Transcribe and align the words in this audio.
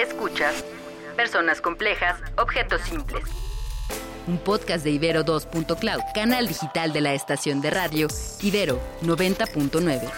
Escuchas 0.00 0.64
Personas 1.14 1.60
Complejas, 1.60 2.18
Objetos 2.38 2.80
Simples. 2.80 3.22
Un 4.26 4.38
podcast 4.38 4.82
de 4.82 4.92
Ibero 4.92 5.26
2.cloud, 5.26 6.00
canal 6.14 6.48
digital 6.48 6.94
de 6.94 7.02
la 7.02 7.12
estación 7.12 7.60
de 7.60 7.68
radio 7.68 8.08
Ibero 8.40 8.80
90.9. 9.02 10.10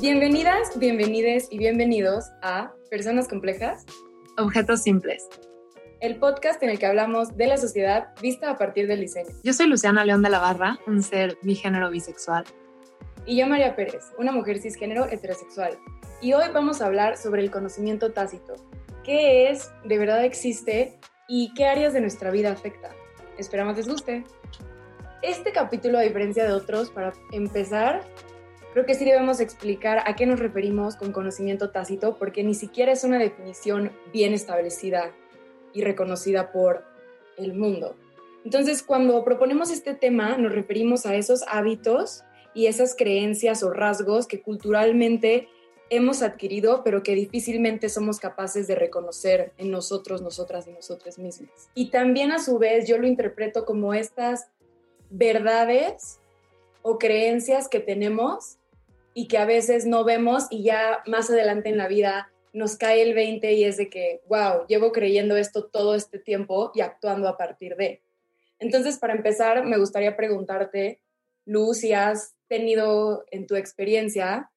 Bienvenidas, 0.00 0.78
bienvenides 0.78 1.48
y 1.50 1.58
bienvenidos 1.58 2.24
a 2.40 2.72
Personas 2.88 3.28
Complejas, 3.28 3.84
Objetos 4.38 4.80
Simples. 4.80 5.28
El 6.00 6.16
podcast 6.16 6.62
en 6.62 6.70
el 6.70 6.78
que 6.78 6.86
hablamos 6.86 7.36
de 7.36 7.48
la 7.48 7.58
sociedad 7.58 8.14
vista 8.22 8.50
a 8.50 8.56
partir 8.56 8.86
del 8.86 9.00
diseño. 9.00 9.28
Yo 9.42 9.52
soy 9.52 9.66
Luciana 9.66 10.06
León 10.06 10.22
de 10.22 10.30
la 10.30 10.38
Barra, 10.38 10.78
un 10.86 11.02
ser 11.02 11.36
bigénero 11.42 11.90
bisexual. 11.90 12.46
Y 13.28 13.36
yo 13.36 13.46
María 13.46 13.76
Pérez, 13.76 14.10
una 14.16 14.32
mujer 14.32 14.58
cisgénero 14.58 15.04
heterosexual. 15.04 15.78
Y 16.22 16.32
hoy 16.32 16.46
vamos 16.54 16.80
a 16.80 16.86
hablar 16.86 17.18
sobre 17.18 17.42
el 17.42 17.50
conocimiento 17.50 18.10
tácito. 18.12 18.54
¿Qué 19.04 19.50
es, 19.50 19.70
de 19.84 19.98
verdad 19.98 20.24
existe 20.24 20.98
y 21.28 21.52
qué 21.52 21.66
áreas 21.66 21.92
de 21.92 22.00
nuestra 22.00 22.30
vida 22.30 22.50
afecta? 22.50 22.88
Esperamos 23.36 23.76
les 23.76 23.86
guste. 23.86 24.24
Este 25.20 25.52
capítulo, 25.52 25.98
a 25.98 26.00
diferencia 26.00 26.42
de 26.42 26.54
otros, 26.54 26.90
para 26.90 27.12
empezar, 27.30 28.00
creo 28.72 28.86
que 28.86 28.94
sí 28.94 29.04
debemos 29.04 29.40
explicar 29.40 30.04
a 30.06 30.16
qué 30.16 30.24
nos 30.24 30.40
referimos 30.40 30.96
con 30.96 31.12
conocimiento 31.12 31.68
tácito, 31.68 32.16
porque 32.16 32.42
ni 32.42 32.54
siquiera 32.54 32.92
es 32.92 33.04
una 33.04 33.18
definición 33.18 33.92
bien 34.10 34.32
establecida 34.32 35.12
y 35.74 35.82
reconocida 35.82 36.50
por 36.50 36.82
el 37.36 37.52
mundo. 37.52 37.94
Entonces, 38.42 38.82
cuando 38.82 39.22
proponemos 39.22 39.70
este 39.70 39.92
tema, 39.92 40.38
nos 40.38 40.52
referimos 40.52 41.04
a 41.04 41.14
esos 41.14 41.44
hábitos 41.46 42.24
y 42.58 42.66
esas 42.66 42.96
creencias 42.96 43.62
o 43.62 43.70
rasgos 43.70 44.26
que 44.26 44.42
culturalmente 44.42 45.46
hemos 45.90 46.22
adquirido, 46.22 46.82
pero 46.82 47.04
que 47.04 47.14
difícilmente 47.14 47.88
somos 47.88 48.18
capaces 48.18 48.66
de 48.66 48.74
reconocer 48.74 49.52
en 49.58 49.70
nosotros, 49.70 50.22
nosotras 50.22 50.66
y 50.66 50.72
nosotros 50.72 51.20
mismos. 51.20 51.52
Y 51.76 51.90
también 51.90 52.32
a 52.32 52.42
su 52.42 52.58
vez 52.58 52.88
yo 52.88 52.98
lo 52.98 53.06
interpreto 53.06 53.64
como 53.64 53.94
estas 53.94 54.48
verdades 55.08 56.18
o 56.82 56.98
creencias 56.98 57.68
que 57.68 57.78
tenemos 57.78 58.56
y 59.14 59.28
que 59.28 59.38
a 59.38 59.44
veces 59.44 59.86
no 59.86 60.02
vemos 60.02 60.48
y 60.50 60.64
ya 60.64 61.04
más 61.06 61.30
adelante 61.30 61.68
en 61.68 61.78
la 61.78 61.86
vida 61.86 62.32
nos 62.52 62.74
cae 62.74 63.02
el 63.02 63.14
20 63.14 63.52
y 63.52 63.62
es 63.62 63.76
de 63.76 63.88
que, 63.88 64.20
wow, 64.26 64.66
llevo 64.66 64.90
creyendo 64.90 65.36
esto 65.36 65.66
todo 65.66 65.94
este 65.94 66.18
tiempo 66.18 66.72
y 66.74 66.80
actuando 66.80 67.28
a 67.28 67.36
partir 67.36 67.76
de. 67.76 68.02
Entonces, 68.58 68.98
para 68.98 69.14
empezar, 69.14 69.64
me 69.64 69.78
gustaría 69.78 70.16
preguntarte, 70.16 70.98
Luz, 71.44 71.84
has 71.94 72.34
tenido 72.48 73.24
en 73.30 73.46
tu 73.46 73.54
experiencia, 73.54 74.50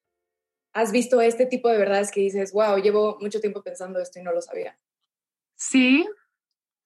has 0.73 0.92
visto 0.92 1.22
este 1.22 1.45
tipo 1.45 1.70
de 1.70 1.78
verdades 1.78 2.11
que 2.11 2.22
dices, 2.22 2.53
wow, 2.53 2.78
llevo 2.78 3.17
mucho 3.20 3.39
tiempo 3.39 3.61
pensando 3.61 4.00
esto 4.00 4.20
y 4.20 4.23
no 4.23 4.31
lo 4.31 4.42
sabía. 4.42 4.80
Sí, 5.56 6.08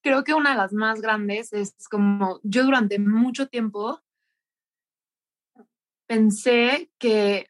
creo 0.02 0.24
que 0.24 0.34
una 0.34 0.52
de 0.52 0.58
las 0.58 0.74
más 0.74 1.02
grandes 1.02 1.54
es 1.54 1.76
como 1.90 2.40
yo 2.44 2.64
durante 2.64 3.00
mucho 3.00 3.48
tiempo 3.48 4.02
pensé 6.08 6.92
que 6.98 7.50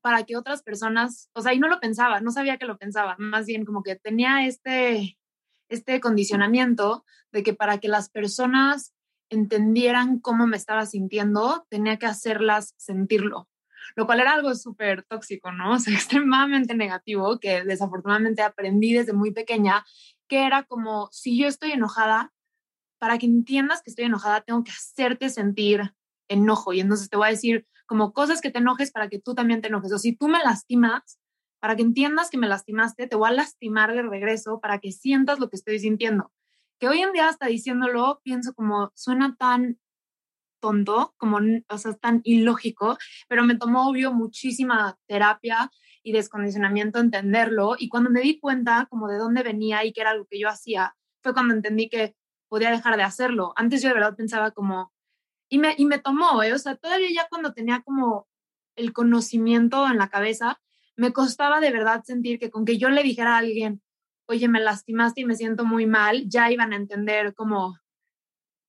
para 0.00 0.24
que 0.24 0.36
otras 0.36 0.62
personas, 0.62 1.30
o 1.34 1.42
sea, 1.42 1.52
y 1.52 1.58
no 1.58 1.68
lo 1.68 1.78
pensaba, 1.78 2.20
no 2.20 2.30
sabía 2.30 2.56
que 2.56 2.64
lo 2.64 2.78
pensaba, 2.78 3.16
más 3.18 3.46
bien 3.46 3.64
como 3.64 3.82
que 3.82 3.96
tenía 3.96 4.46
este, 4.46 5.18
este 5.68 6.00
condicionamiento 6.00 7.04
de 7.32 7.42
que 7.42 7.54
para 7.54 7.78
que 7.78 7.88
las 7.88 8.08
personas 8.08 8.94
entendieran 9.30 10.18
cómo 10.20 10.46
me 10.46 10.56
estaba 10.56 10.84
sintiendo, 10.86 11.66
tenía 11.70 11.98
que 11.98 12.06
hacerlas 12.06 12.74
sentirlo, 12.76 13.48
lo 13.96 14.06
cual 14.06 14.20
era 14.20 14.32
algo 14.32 14.54
súper 14.54 15.04
tóxico, 15.04 15.52
¿no? 15.52 15.72
O 15.74 15.78
sea, 15.78 15.94
extremadamente 15.94 16.74
negativo, 16.74 17.38
que 17.38 17.64
desafortunadamente 17.64 18.42
aprendí 18.42 18.92
desde 18.92 19.12
muy 19.12 19.32
pequeña, 19.32 19.84
que 20.28 20.44
era 20.46 20.64
como, 20.64 21.08
si 21.12 21.38
yo 21.38 21.48
estoy 21.48 21.72
enojada, 21.72 22.32
para 22.98 23.16
que 23.18 23.26
entiendas 23.26 23.82
que 23.82 23.90
estoy 23.90 24.04
enojada, 24.04 24.42
tengo 24.42 24.62
que 24.62 24.72
hacerte 24.72 25.30
sentir 25.30 25.94
enojo. 26.28 26.74
Y 26.74 26.80
entonces 26.80 27.08
te 27.08 27.16
voy 27.16 27.28
a 27.28 27.30
decir 27.30 27.66
como 27.86 28.12
cosas 28.12 28.42
que 28.42 28.50
te 28.50 28.58
enojes 28.58 28.92
para 28.92 29.08
que 29.08 29.18
tú 29.18 29.34
también 29.34 29.62
te 29.62 29.68
enojes. 29.68 29.90
O 29.92 29.98
si 29.98 30.14
tú 30.14 30.28
me 30.28 30.38
lastimas, 30.40 31.18
para 31.60 31.76
que 31.76 31.82
entiendas 31.82 32.28
que 32.28 32.36
me 32.36 32.46
lastimaste, 32.46 33.06
te 33.06 33.16
voy 33.16 33.30
a 33.30 33.32
lastimar 33.32 33.94
de 33.94 34.02
regreso 34.02 34.60
para 34.60 34.80
que 34.80 34.92
sientas 34.92 35.38
lo 35.38 35.48
que 35.48 35.56
estoy 35.56 35.78
sintiendo 35.78 36.30
que 36.80 36.88
hoy 36.88 37.02
en 37.02 37.12
día 37.12 37.28
hasta 37.28 37.46
diciéndolo 37.46 38.20
pienso 38.24 38.54
como 38.54 38.90
suena 38.94 39.36
tan 39.36 39.78
tonto, 40.60 41.14
como, 41.18 41.38
o 41.68 41.78
sea, 41.78 41.92
tan 41.94 42.20
ilógico, 42.24 42.98
pero 43.28 43.44
me 43.44 43.56
tomó 43.56 43.88
obvio 43.88 44.12
muchísima 44.12 44.98
terapia 45.06 45.70
y 46.02 46.12
descondicionamiento 46.12 46.98
entenderlo 46.98 47.76
y 47.78 47.88
cuando 47.88 48.10
me 48.10 48.22
di 48.22 48.40
cuenta 48.40 48.86
como 48.90 49.08
de 49.08 49.18
dónde 49.18 49.42
venía 49.42 49.84
y 49.84 49.92
que 49.92 50.00
era 50.00 50.10
algo 50.10 50.26
que 50.28 50.40
yo 50.40 50.48
hacía, 50.48 50.96
fue 51.22 51.34
cuando 51.34 51.54
entendí 51.54 51.88
que 51.88 52.16
podía 52.48 52.70
dejar 52.70 52.96
de 52.96 53.02
hacerlo. 53.02 53.52
Antes 53.56 53.82
yo 53.82 53.88
de 53.88 53.94
verdad 53.94 54.16
pensaba 54.16 54.50
como, 54.50 54.92
y 55.50 55.58
me, 55.58 55.74
y 55.76 55.84
me 55.84 55.98
tomó, 55.98 56.42
¿eh? 56.42 56.52
o 56.54 56.58
sea, 56.58 56.76
todavía 56.76 57.08
ya 57.14 57.26
cuando 57.28 57.52
tenía 57.52 57.82
como 57.82 58.26
el 58.76 58.92
conocimiento 58.94 59.86
en 59.86 59.98
la 59.98 60.08
cabeza, 60.08 60.60
me 60.96 61.12
costaba 61.12 61.60
de 61.60 61.72
verdad 61.72 62.02
sentir 62.04 62.38
que 62.38 62.50
con 62.50 62.64
que 62.64 62.78
yo 62.78 62.88
le 62.88 63.02
dijera 63.02 63.34
a 63.34 63.38
alguien, 63.38 63.82
oye, 64.30 64.48
me 64.48 64.60
lastimaste 64.60 65.22
y 65.22 65.24
me 65.24 65.34
siento 65.34 65.64
muy 65.64 65.86
mal, 65.86 66.28
ya 66.28 66.50
iban 66.50 66.72
a 66.72 66.76
entender 66.76 67.34
como 67.34 67.76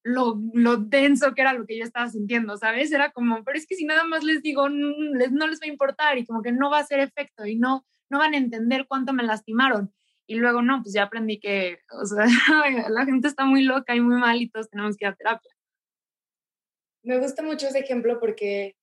lo, 0.04 0.40
lo, 0.54 0.78
denso 0.78 1.34
que 1.34 1.42
era 1.42 1.54
lo 1.54 1.66
que 1.66 1.78
yo 1.78 1.84
estaba 1.84 2.10
sintiendo, 2.10 2.58
¿sabes? 2.58 2.92
Era 2.92 3.12
como, 3.12 3.44
pero 3.44 3.58
es 3.58 3.68
que 3.68 3.76
si 3.76 3.86
nada 3.86 4.04
más 4.04 4.24
les 4.24 4.42
digo, 4.42 4.70
no 4.70 4.92
les, 5.14 5.32
no 5.32 5.48
les 5.48 5.60
va 5.60 5.66
a 5.66 5.70
importar 5.70 6.18
y 6.18 6.26
como 6.26 6.42
que 6.42 6.52
no 6.52 6.72
va 6.72 6.78
a 6.78 6.82
hacer 6.82 7.00
efecto 7.00 7.46
y 7.46 7.56
no, 7.56 7.86
no 8.10 8.18
van 8.18 8.34
a 8.34 8.38
entender 8.38 8.88
cuánto 8.88 9.14
me 9.14 9.24
lastimaron. 9.24 9.94
Y 10.26 10.36
luego, 10.36 10.62
no, 10.62 10.82
pues 10.82 10.94
ya 10.94 11.04
aprendí 11.04 11.40
que, 11.40 11.80
o 11.92 12.06
sea, 12.06 12.26
la 12.90 13.06
gente 13.06 13.28
está 13.28 13.46
muy 13.46 13.64
loca 13.64 13.96
y 13.96 14.02
muy 14.02 14.16
mal 14.16 14.42
y 14.42 14.50
todos 14.50 14.70
tenemos 14.70 14.98
que 14.98 15.06
ir 15.06 15.12
a 15.12 15.16
terapia. 15.16 15.52
Me 17.04 17.20
gusta 17.20 17.44
mucho 17.44 17.68
ese 17.68 17.80
ejemplo 17.80 18.20
porque 18.20 18.76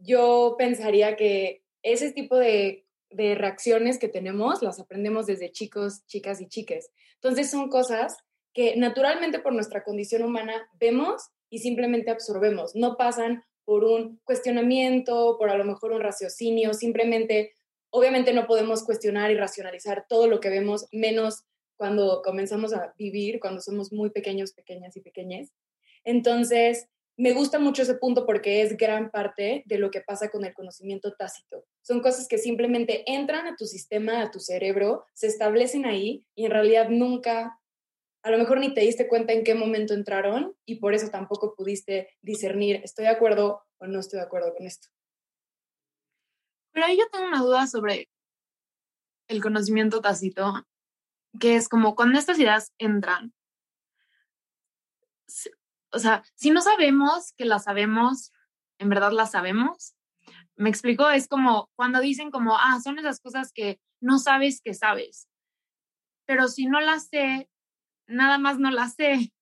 yo 0.00 0.54
pensaría 0.58 1.16
que 1.16 1.62
ese 1.82 2.12
tipo 2.12 2.36
de 2.36 2.83
de 3.14 3.34
reacciones 3.34 3.98
que 3.98 4.08
tenemos 4.08 4.62
las 4.62 4.80
aprendemos 4.80 5.26
desde 5.26 5.52
chicos, 5.52 6.04
chicas 6.06 6.40
y 6.40 6.48
chiques. 6.48 6.90
Entonces 7.14 7.50
son 7.50 7.68
cosas 7.68 8.16
que 8.52 8.76
naturalmente 8.76 9.38
por 9.38 9.52
nuestra 9.52 9.82
condición 9.82 10.22
humana 10.22 10.68
vemos 10.78 11.30
y 11.50 11.58
simplemente 11.58 12.10
absorbemos. 12.10 12.74
No 12.74 12.96
pasan 12.96 13.44
por 13.64 13.84
un 13.84 14.20
cuestionamiento, 14.24 15.36
por 15.38 15.50
a 15.50 15.56
lo 15.56 15.64
mejor 15.64 15.92
un 15.92 16.00
raciocinio, 16.00 16.74
simplemente, 16.74 17.52
obviamente 17.90 18.32
no 18.32 18.46
podemos 18.46 18.84
cuestionar 18.84 19.30
y 19.30 19.36
racionalizar 19.36 20.06
todo 20.08 20.26
lo 20.26 20.40
que 20.40 20.50
vemos, 20.50 20.86
menos 20.92 21.44
cuando 21.76 22.22
comenzamos 22.22 22.72
a 22.74 22.94
vivir, 22.98 23.40
cuando 23.40 23.60
somos 23.60 23.92
muy 23.92 24.10
pequeños, 24.10 24.52
pequeñas 24.52 24.96
y 24.96 25.00
pequeñas. 25.00 25.52
Entonces, 26.04 26.88
me 27.16 27.32
gusta 27.32 27.58
mucho 27.58 27.82
ese 27.82 27.94
punto 27.94 28.26
porque 28.26 28.62
es 28.62 28.76
gran 28.76 29.10
parte 29.10 29.62
de 29.66 29.78
lo 29.78 29.90
que 29.90 30.00
pasa 30.00 30.30
con 30.30 30.44
el 30.44 30.52
conocimiento 30.52 31.14
tácito. 31.14 31.64
Son 31.82 32.00
cosas 32.00 32.26
que 32.26 32.38
simplemente 32.38 33.04
entran 33.10 33.46
a 33.46 33.56
tu 33.56 33.66
sistema, 33.66 34.20
a 34.20 34.30
tu 34.30 34.40
cerebro, 34.40 35.06
se 35.14 35.28
establecen 35.28 35.86
ahí 35.86 36.24
y 36.34 36.46
en 36.46 36.50
realidad 36.50 36.88
nunca, 36.88 37.60
a 38.22 38.30
lo 38.30 38.38
mejor 38.38 38.58
ni 38.58 38.74
te 38.74 38.80
diste 38.80 39.06
cuenta 39.06 39.32
en 39.32 39.44
qué 39.44 39.54
momento 39.54 39.94
entraron 39.94 40.56
y 40.64 40.76
por 40.76 40.94
eso 40.94 41.08
tampoco 41.10 41.54
pudiste 41.54 42.08
discernir, 42.20 42.80
estoy 42.82 43.04
de 43.04 43.12
acuerdo 43.12 43.62
o 43.78 43.86
no 43.86 44.00
estoy 44.00 44.18
de 44.18 44.26
acuerdo 44.26 44.52
con 44.54 44.66
esto. 44.66 44.88
Pero 46.72 46.86
ahí 46.86 46.96
yo 46.98 47.04
tengo 47.12 47.28
una 47.28 47.40
duda 47.40 47.68
sobre 47.68 48.08
el 49.28 49.40
conocimiento 49.40 50.00
tácito, 50.00 50.66
que 51.38 51.54
es 51.54 51.68
como 51.68 51.94
cuando 51.94 52.18
estas 52.18 52.38
ideas 52.38 52.72
entran, 52.78 53.32
o 55.94 55.98
sea, 55.98 56.24
si 56.34 56.50
no 56.50 56.60
sabemos 56.60 57.32
que 57.36 57.44
las 57.44 57.64
sabemos, 57.64 58.32
en 58.78 58.88
verdad 58.88 59.12
las 59.12 59.30
sabemos. 59.30 59.94
Me 60.56 60.68
explico, 60.68 61.08
es 61.08 61.28
como 61.28 61.70
cuando 61.76 62.00
dicen 62.00 62.30
como, 62.30 62.56
ah, 62.56 62.80
son 62.82 62.98
esas 62.98 63.20
cosas 63.20 63.52
que 63.52 63.80
no 64.00 64.18
sabes 64.18 64.60
que 64.60 64.74
sabes. 64.74 65.28
Pero 66.26 66.48
si 66.48 66.66
no 66.66 66.80
las 66.80 67.08
sé, 67.08 67.48
nada 68.06 68.38
más 68.38 68.58
no 68.58 68.70
las 68.70 68.94
sé, 68.94 69.32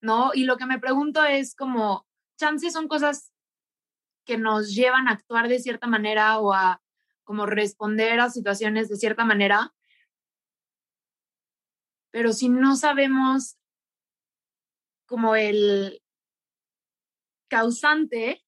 ¿no? 0.00 0.32
Y 0.34 0.44
lo 0.44 0.56
que 0.56 0.66
me 0.66 0.78
pregunto 0.78 1.24
es 1.24 1.54
como, 1.54 2.06
chances 2.36 2.72
son 2.72 2.88
cosas 2.88 3.32
que 4.24 4.38
nos 4.38 4.74
llevan 4.74 5.08
a 5.08 5.12
actuar 5.12 5.48
de 5.48 5.58
cierta 5.58 5.86
manera 5.86 6.38
o 6.38 6.52
a 6.52 6.82
como 7.24 7.46
responder 7.46 8.20
a 8.20 8.30
situaciones 8.30 8.88
de 8.88 8.96
cierta 8.96 9.24
manera. 9.24 9.72
Pero 12.10 12.32
si 12.32 12.48
no 12.48 12.76
sabemos 12.76 13.56
como 15.12 15.36
el 15.36 16.02
causante, 17.48 18.42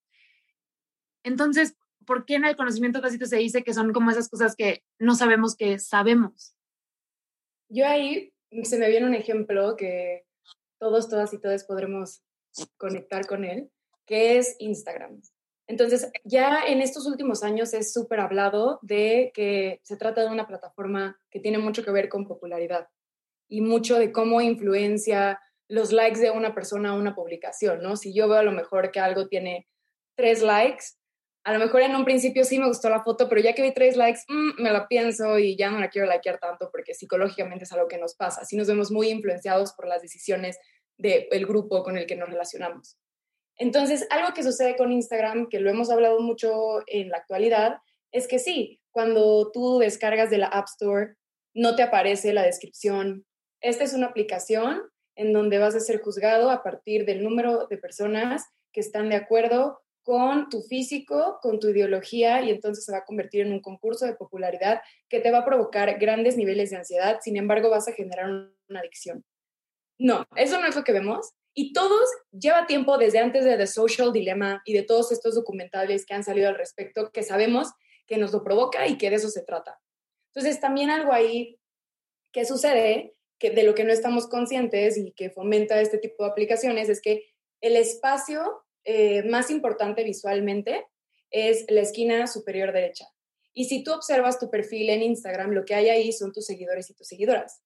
entonces, 1.22 1.76
¿por 2.06 2.24
qué 2.24 2.36
en 2.36 2.46
el 2.46 2.56
conocimiento 2.56 3.02
tácito 3.02 3.26
se 3.26 3.36
dice 3.36 3.62
que 3.62 3.74
son 3.74 3.92
como 3.92 4.10
esas 4.10 4.30
cosas 4.30 4.56
que 4.56 4.82
no 4.98 5.14
sabemos 5.14 5.56
que 5.56 5.78
sabemos? 5.78 6.56
Yo 7.68 7.86
ahí 7.86 8.32
se 8.62 8.78
me 8.78 8.88
viene 8.88 9.06
un 9.06 9.12
ejemplo 9.12 9.76
que 9.76 10.24
todos, 10.78 11.10
todas 11.10 11.34
y 11.34 11.38
todas 11.38 11.64
podremos 11.64 12.22
conectar 12.78 13.26
con 13.26 13.44
él, 13.44 13.70
que 14.06 14.38
es 14.38 14.56
Instagram. 14.58 15.20
Entonces, 15.66 16.10
ya 16.24 16.64
en 16.66 16.80
estos 16.80 17.06
últimos 17.06 17.42
años 17.42 17.74
es 17.74 17.92
súper 17.92 18.20
hablado 18.20 18.78
de 18.80 19.32
que 19.34 19.80
se 19.82 19.98
trata 19.98 20.22
de 20.22 20.30
una 20.30 20.46
plataforma 20.46 21.20
que 21.30 21.40
tiene 21.40 21.58
mucho 21.58 21.84
que 21.84 21.90
ver 21.90 22.08
con 22.08 22.26
popularidad 22.26 22.88
y 23.50 23.60
mucho 23.60 23.98
de 23.98 24.12
cómo 24.12 24.40
influencia 24.40 25.38
los 25.68 25.92
likes 25.92 26.20
de 26.20 26.30
una 26.30 26.54
persona 26.54 26.90
a 26.90 26.94
una 26.94 27.14
publicación, 27.14 27.82
¿no? 27.82 27.96
Si 27.96 28.14
yo 28.14 28.28
veo 28.28 28.38
a 28.38 28.42
lo 28.42 28.52
mejor 28.52 28.90
que 28.90 29.00
algo 29.00 29.28
tiene 29.28 29.66
tres 30.16 30.42
likes, 30.42 30.84
a 31.44 31.52
lo 31.52 31.58
mejor 31.58 31.82
en 31.82 31.94
un 31.94 32.04
principio 32.04 32.44
sí 32.44 32.58
me 32.58 32.68
gustó 32.68 32.88
la 32.88 33.02
foto, 33.02 33.28
pero 33.28 33.40
ya 33.40 33.54
que 33.54 33.62
vi 33.62 33.72
tres 33.72 33.96
likes, 33.96 34.20
mm, 34.28 34.62
me 34.62 34.70
la 34.70 34.88
pienso 34.88 35.38
y 35.38 35.56
ya 35.56 35.70
no 35.70 35.78
la 35.78 35.90
quiero 35.90 36.10
likear 36.10 36.38
tanto 36.38 36.70
porque 36.70 36.94
psicológicamente 36.94 37.64
es 37.64 37.72
algo 37.72 37.86
que 37.86 37.98
nos 37.98 38.14
pasa. 38.14 38.42
Así 38.42 38.56
nos 38.56 38.66
vemos 38.66 38.90
muy 38.90 39.08
influenciados 39.10 39.74
por 39.74 39.86
las 39.86 40.00
decisiones 40.00 40.58
del 40.96 41.46
grupo 41.46 41.82
con 41.82 41.98
el 41.98 42.06
que 42.06 42.16
nos 42.16 42.30
relacionamos. 42.30 42.98
Entonces, 43.56 44.06
algo 44.10 44.32
que 44.32 44.42
sucede 44.42 44.76
con 44.76 44.90
Instagram, 44.90 45.48
que 45.48 45.60
lo 45.60 45.70
hemos 45.70 45.90
hablado 45.90 46.20
mucho 46.20 46.82
en 46.86 47.10
la 47.10 47.18
actualidad, 47.18 47.78
es 48.10 48.26
que 48.26 48.38
sí, 48.38 48.80
cuando 48.90 49.50
tú 49.52 49.78
descargas 49.78 50.30
de 50.30 50.38
la 50.38 50.46
App 50.46 50.66
Store, 50.68 51.14
no 51.52 51.76
te 51.76 51.82
aparece 51.82 52.32
la 52.32 52.42
descripción. 52.42 53.26
Esta 53.60 53.84
es 53.84 53.92
una 53.92 54.06
aplicación 54.06 54.82
en 55.16 55.32
donde 55.32 55.58
vas 55.58 55.74
a 55.74 55.80
ser 55.80 56.00
juzgado 56.00 56.50
a 56.50 56.62
partir 56.62 57.04
del 57.04 57.22
número 57.22 57.66
de 57.66 57.78
personas 57.78 58.44
que 58.72 58.80
están 58.80 59.08
de 59.08 59.16
acuerdo 59.16 59.80
con 60.02 60.50
tu 60.50 60.60
físico, 60.62 61.38
con 61.40 61.58
tu 61.58 61.68
ideología, 61.68 62.42
y 62.42 62.50
entonces 62.50 62.84
se 62.84 62.92
va 62.92 62.98
a 62.98 63.04
convertir 63.04 63.40
en 63.40 63.52
un 63.52 63.60
concurso 63.60 64.04
de 64.04 64.14
popularidad 64.14 64.82
que 65.08 65.20
te 65.20 65.30
va 65.30 65.38
a 65.38 65.44
provocar 65.46 65.98
grandes 65.98 66.36
niveles 66.36 66.70
de 66.70 66.76
ansiedad, 66.76 67.18
sin 67.22 67.36
embargo 67.36 67.70
vas 67.70 67.88
a 67.88 67.92
generar 67.92 68.26
una 68.28 68.80
adicción. 68.80 69.24
No, 69.98 70.26
eso 70.36 70.60
no 70.60 70.66
es 70.66 70.76
lo 70.76 70.84
que 70.84 70.92
vemos. 70.92 71.30
Y 71.54 71.72
todos 71.72 72.06
lleva 72.32 72.66
tiempo 72.66 72.98
desde 72.98 73.20
antes 73.20 73.44
de 73.44 73.56
The 73.56 73.66
Social 73.66 74.12
Dilemma 74.12 74.60
y 74.64 74.74
de 74.74 74.82
todos 74.82 75.12
estos 75.12 75.36
documentales 75.36 76.04
que 76.04 76.14
han 76.14 76.24
salido 76.24 76.48
al 76.48 76.56
respecto, 76.56 77.10
que 77.12 77.22
sabemos 77.22 77.68
que 78.06 78.18
nos 78.18 78.32
lo 78.32 78.42
provoca 78.42 78.86
y 78.88 78.98
que 78.98 79.08
de 79.08 79.16
eso 79.16 79.28
se 79.28 79.42
trata. 79.42 79.80
Entonces, 80.34 80.60
también 80.60 80.90
algo 80.90 81.12
ahí 81.12 81.58
que 82.32 82.44
sucede, 82.44 83.14
de 83.50 83.62
lo 83.62 83.74
que 83.74 83.84
no 83.84 83.92
estamos 83.92 84.28
conscientes 84.28 84.96
y 84.96 85.12
que 85.12 85.30
fomenta 85.30 85.80
este 85.80 85.98
tipo 85.98 86.24
de 86.24 86.30
aplicaciones, 86.30 86.88
es 86.88 87.00
que 87.00 87.24
el 87.60 87.76
espacio 87.76 88.64
eh, 88.84 89.22
más 89.24 89.50
importante 89.50 90.04
visualmente 90.04 90.86
es 91.30 91.64
la 91.68 91.80
esquina 91.80 92.26
superior 92.26 92.72
derecha. 92.72 93.06
Y 93.52 93.66
si 93.66 93.84
tú 93.84 93.92
observas 93.92 94.38
tu 94.38 94.50
perfil 94.50 94.90
en 94.90 95.02
Instagram, 95.02 95.52
lo 95.52 95.64
que 95.64 95.74
hay 95.74 95.88
ahí 95.88 96.12
son 96.12 96.32
tus 96.32 96.46
seguidores 96.46 96.90
y 96.90 96.94
tus 96.94 97.06
seguidoras. 97.06 97.62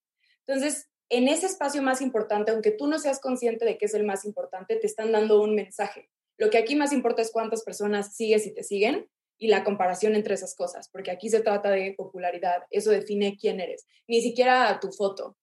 Entonces, 0.47 0.89
en 1.09 1.29
ese 1.29 1.47
espacio 1.47 1.83
más 1.83 2.01
importante, 2.01 2.51
aunque 2.51 2.71
tú 2.71 2.87
no 2.87 2.99
seas 2.99 3.21
consciente 3.21 3.65
de 3.65 3.79
que 3.79 3.87
es 3.87 3.95
el 3.95 4.05
más 4.05 4.25
importante, 4.25 4.77
te 4.77 4.87
están 4.87 5.13
dando 5.13 5.41
un 5.41 5.55
mensaje. 5.55 6.11
Lo 6.37 6.51
que 6.51 6.59
aquí 6.59 6.77
más 6.77 6.93
importa 6.93 7.23
es 7.23 7.33
cuántas 7.33 7.65
personas 7.65 8.15
sigues 8.15 8.47
y 8.47 8.55
te 8.55 8.63
siguen 8.63 9.09
y 9.39 9.49
la 9.49 9.65
comparación 9.65 10.15
entre 10.15 10.35
esas 10.35 10.55
cosas, 10.55 10.89
porque 10.91 11.11
aquí 11.11 11.31
se 11.31 11.41
trata 11.41 11.71
de 11.71 11.95
popularidad, 11.97 12.65
eso 12.71 12.91
define 12.91 13.37
quién 13.41 13.61
eres, 13.61 13.87
ni 14.07 14.21
siquiera 14.21 14.79
tu 14.81 14.91
foto. 14.93 15.37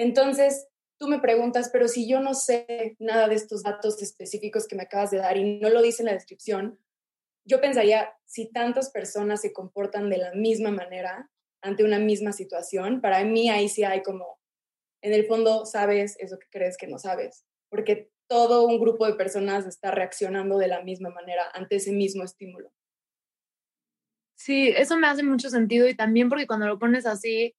Entonces, 0.00 0.66
tú 0.98 1.08
me 1.08 1.18
preguntas, 1.18 1.68
pero 1.70 1.86
si 1.86 2.08
yo 2.08 2.20
no 2.20 2.32
sé 2.32 2.96
nada 2.98 3.28
de 3.28 3.34
estos 3.34 3.62
datos 3.62 4.00
específicos 4.00 4.66
que 4.66 4.74
me 4.74 4.84
acabas 4.84 5.10
de 5.10 5.18
dar 5.18 5.36
y 5.36 5.60
no 5.60 5.68
lo 5.68 5.82
dice 5.82 6.00
en 6.00 6.06
la 6.06 6.14
descripción, 6.14 6.78
yo 7.46 7.60
pensaría, 7.60 8.10
si 8.24 8.50
tantas 8.50 8.90
personas 8.90 9.42
se 9.42 9.52
comportan 9.52 10.08
de 10.08 10.16
la 10.16 10.32
misma 10.32 10.70
manera 10.70 11.30
ante 11.60 11.84
una 11.84 11.98
misma 11.98 12.32
situación, 12.32 13.02
para 13.02 13.22
mí 13.24 13.50
ahí 13.50 13.68
sí 13.68 13.84
hay 13.84 14.02
como 14.02 14.40
en 15.02 15.12
el 15.12 15.26
fondo 15.26 15.66
sabes 15.66 16.16
eso 16.18 16.38
que 16.38 16.48
crees 16.50 16.78
que 16.78 16.86
no 16.86 16.98
sabes, 16.98 17.44
porque 17.68 18.10
todo 18.26 18.66
un 18.66 18.80
grupo 18.80 19.06
de 19.06 19.16
personas 19.16 19.66
está 19.66 19.90
reaccionando 19.90 20.56
de 20.56 20.68
la 20.68 20.82
misma 20.82 21.10
manera 21.10 21.44
ante 21.52 21.76
ese 21.76 21.92
mismo 21.92 22.24
estímulo. 22.24 22.72
Sí, 24.34 24.72
eso 24.74 24.96
me 24.96 25.08
hace 25.08 25.22
mucho 25.22 25.50
sentido 25.50 25.86
y 25.88 25.94
también 25.94 26.30
porque 26.30 26.46
cuando 26.46 26.66
lo 26.66 26.78
pones 26.78 27.04
así, 27.04 27.54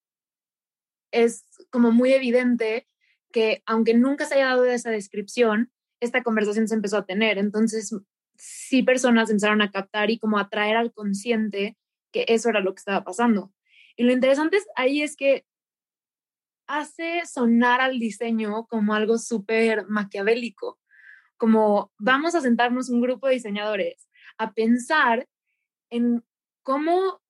es 1.12 1.46
como 1.70 1.92
muy 1.92 2.14
evidente 2.14 2.88
que 3.32 3.64
aunque 3.66 3.94
nunca 3.94 4.26
se 4.26 4.36
haya 4.36 4.48
dado 4.48 4.66
esa 4.66 4.92
descripción, 4.92 5.72
esta 6.00 6.24
conversación 6.24 6.68
se 6.68 6.76
empezó 6.76 6.98
a 6.98 7.06
tener. 7.06 7.38
Entonces, 7.38 7.96
sí 8.36 8.84
personas 8.84 9.30
empezaron 9.30 9.62
a 9.62 9.72
captar 9.72 10.10
y 10.10 10.18
como 10.18 10.40
a 10.40 10.50
traer 10.50 10.76
al 10.76 10.92
consciente 10.94 11.78
que 12.12 12.26
eso 12.28 12.50
era 12.50 12.60
lo 12.60 12.74
que 12.74 12.80
estaba 12.80 13.04
pasando. 13.04 13.54
Y 13.96 14.04
lo 14.04 14.12
interesante 14.12 14.58
ahí 14.76 15.02
es 15.02 15.16
que 15.16 15.46
hace 16.68 17.26
sonar 17.26 17.82
al 17.82 18.00
diseño 18.00 18.66
como 18.68 18.94
algo 18.94 19.18
súper 19.18 19.86
maquiavélico, 19.88 20.80
como 21.38 21.92
vamos 21.98 22.36
a 22.36 22.42
sentarnos 22.42 22.90
un 22.90 23.02
grupo 23.02 23.28
de 23.28 23.34
diseñadores 23.34 24.10
a 24.38 24.54
pensar 24.54 25.28
en 25.90 26.24
cómo 26.64 27.21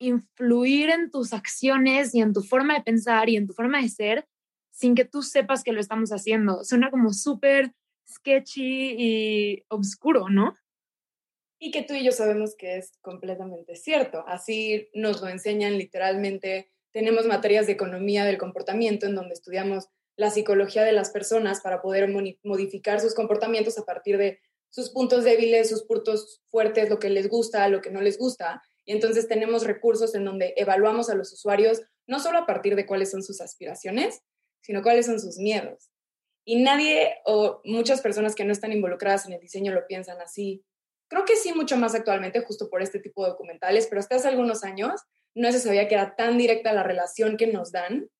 influir 0.00 0.90
en 0.90 1.10
tus 1.10 1.32
acciones 1.32 2.14
y 2.14 2.20
en 2.20 2.32
tu 2.32 2.42
forma 2.42 2.74
de 2.74 2.82
pensar 2.82 3.28
y 3.28 3.36
en 3.36 3.46
tu 3.46 3.52
forma 3.52 3.80
de 3.80 3.88
ser 3.88 4.26
sin 4.70 4.96
que 4.96 5.04
tú 5.04 5.22
sepas 5.22 5.62
que 5.62 5.72
lo 5.72 5.80
estamos 5.80 6.10
haciendo. 6.10 6.64
Suena 6.64 6.90
como 6.90 7.12
súper 7.12 7.72
sketchy 8.08 8.96
y 8.98 9.64
oscuro, 9.68 10.28
¿no? 10.28 10.56
Y 11.60 11.70
que 11.70 11.82
tú 11.82 11.94
y 11.94 12.02
yo 12.02 12.10
sabemos 12.10 12.56
que 12.56 12.78
es 12.78 12.98
completamente 13.02 13.76
cierto. 13.76 14.24
Así 14.26 14.88
nos 14.94 15.20
lo 15.20 15.28
enseñan 15.28 15.78
literalmente 15.78 16.70
tenemos 16.92 17.26
materias 17.26 17.66
de 17.66 17.72
economía 17.72 18.24
del 18.24 18.38
comportamiento 18.38 19.06
en 19.06 19.14
donde 19.14 19.34
estudiamos 19.34 19.88
la 20.16 20.30
psicología 20.30 20.84
de 20.84 20.92
las 20.92 21.10
personas 21.10 21.60
para 21.60 21.80
poder 21.80 22.08
modificar 22.42 23.00
sus 23.00 23.14
comportamientos 23.14 23.78
a 23.78 23.84
partir 23.84 24.18
de 24.18 24.40
sus 24.70 24.90
puntos 24.90 25.24
débiles, 25.24 25.68
sus 25.68 25.84
puntos 25.84 26.42
fuertes, 26.46 26.90
lo 26.90 26.98
que 26.98 27.10
les 27.10 27.28
gusta, 27.28 27.68
lo 27.68 27.80
que 27.80 27.90
no 27.90 28.00
les 28.00 28.18
gusta. 28.18 28.62
Entonces 28.92 29.28
tenemos 29.28 29.64
recursos 29.64 30.14
en 30.14 30.24
donde 30.24 30.52
evaluamos 30.56 31.10
a 31.10 31.14
los 31.14 31.32
usuarios 31.32 31.82
no 32.08 32.18
solo 32.18 32.38
a 32.38 32.46
partir 32.46 32.74
de 32.74 32.86
cuáles 32.86 33.10
son 33.10 33.22
sus 33.22 33.40
aspiraciones, 33.40 34.22
sino 34.62 34.82
cuáles 34.82 35.06
son 35.06 35.20
sus 35.20 35.38
miedos. 35.38 35.90
Y 36.44 36.60
nadie 36.60 37.14
o 37.24 37.60
muchas 37.64 38.00
personas 38.00 38.34
que 38.34 38.44
no 38.44 38.52
están 38.52 38.72
involucradas 38.72 39.26
en 39.26 39.34
el 39.34 39.40
diseño 39.40 39.72
lo 39.72 39.86
piensan 39.86 40.20
así. 40.20 40.64
Creo 41.08 41.24
que 41.24 41.36
sí, 41.36 41.52
mucho 41.52 41.76
más 41.76 41.94
actualmente, 41.94 42.40
justo 42.40 42.68
por 42.68 42.82
este 42.82 42.98
tipo 42.98 43.22
de 43.24 43.30
documentales, 43.30 43.86
pero 43.86 44.00
hasta 44.00 44.16
hace 44.16 44.28
algunos 44.28 44.64
años 44.64 45.00
no 45.36 45.52
se 45.52 45.60
sabía 45.60 45.86
que 45.86 45.94
era 45.94 46.16
tan 46.16 46.36
directa 46.36 46.72
la 46.72 46.82
relación 46.82 47.36
que 47.36 47.46
nos 47.46 47.70
dan 47.70 48.10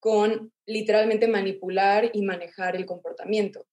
con 0.00 0.52
literalmente 0.66 1.28
manipular 1.28 2.10
y 2.12 2.22
manejar 2.22 2.74
el 2.74 2.86
comportamiento. 2.86 3.64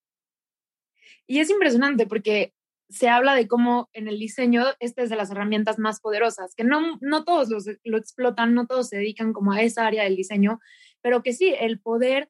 Y 1.26 1.40
es 1.40 1.50
impresionante 1.50 2.06
porque 2.06 2.54
se 2.90 3.10
habla 3.10 3.36
de 3.36 3.48
cómo 3.48 3.90
en 3.94 4.08
el 4.08 4.20
diseño 4.20 4.64
esta 4.80 5.02
es 5.02 5.10
de 5.10 5.16
las 5.16 5.32
herramientas 5.32 5.78
más 5.78 6.00
poderosas, 6.00 6.56
que 6.56 6.64
no, 6.64 6.98
no 7.02 7.24
todos 7.24 7.50
lo 7.84 7.98
explotan, 7.98 8.54
no 8.54 8.66
todos 8.66 8.90
se 8.90 8.98
dedican 8.98 9.34
como 9.34 9.52
a 9.52 9.62
esa 9.62 9.86
área 9.86 10.04
del 10.04 10.16
diseño, 10.16 10.60
pero 11.02 11.22
que 11.24 11.34
sí, 11.34 11.54
el 11.60 11.80
poder 11.80 12.30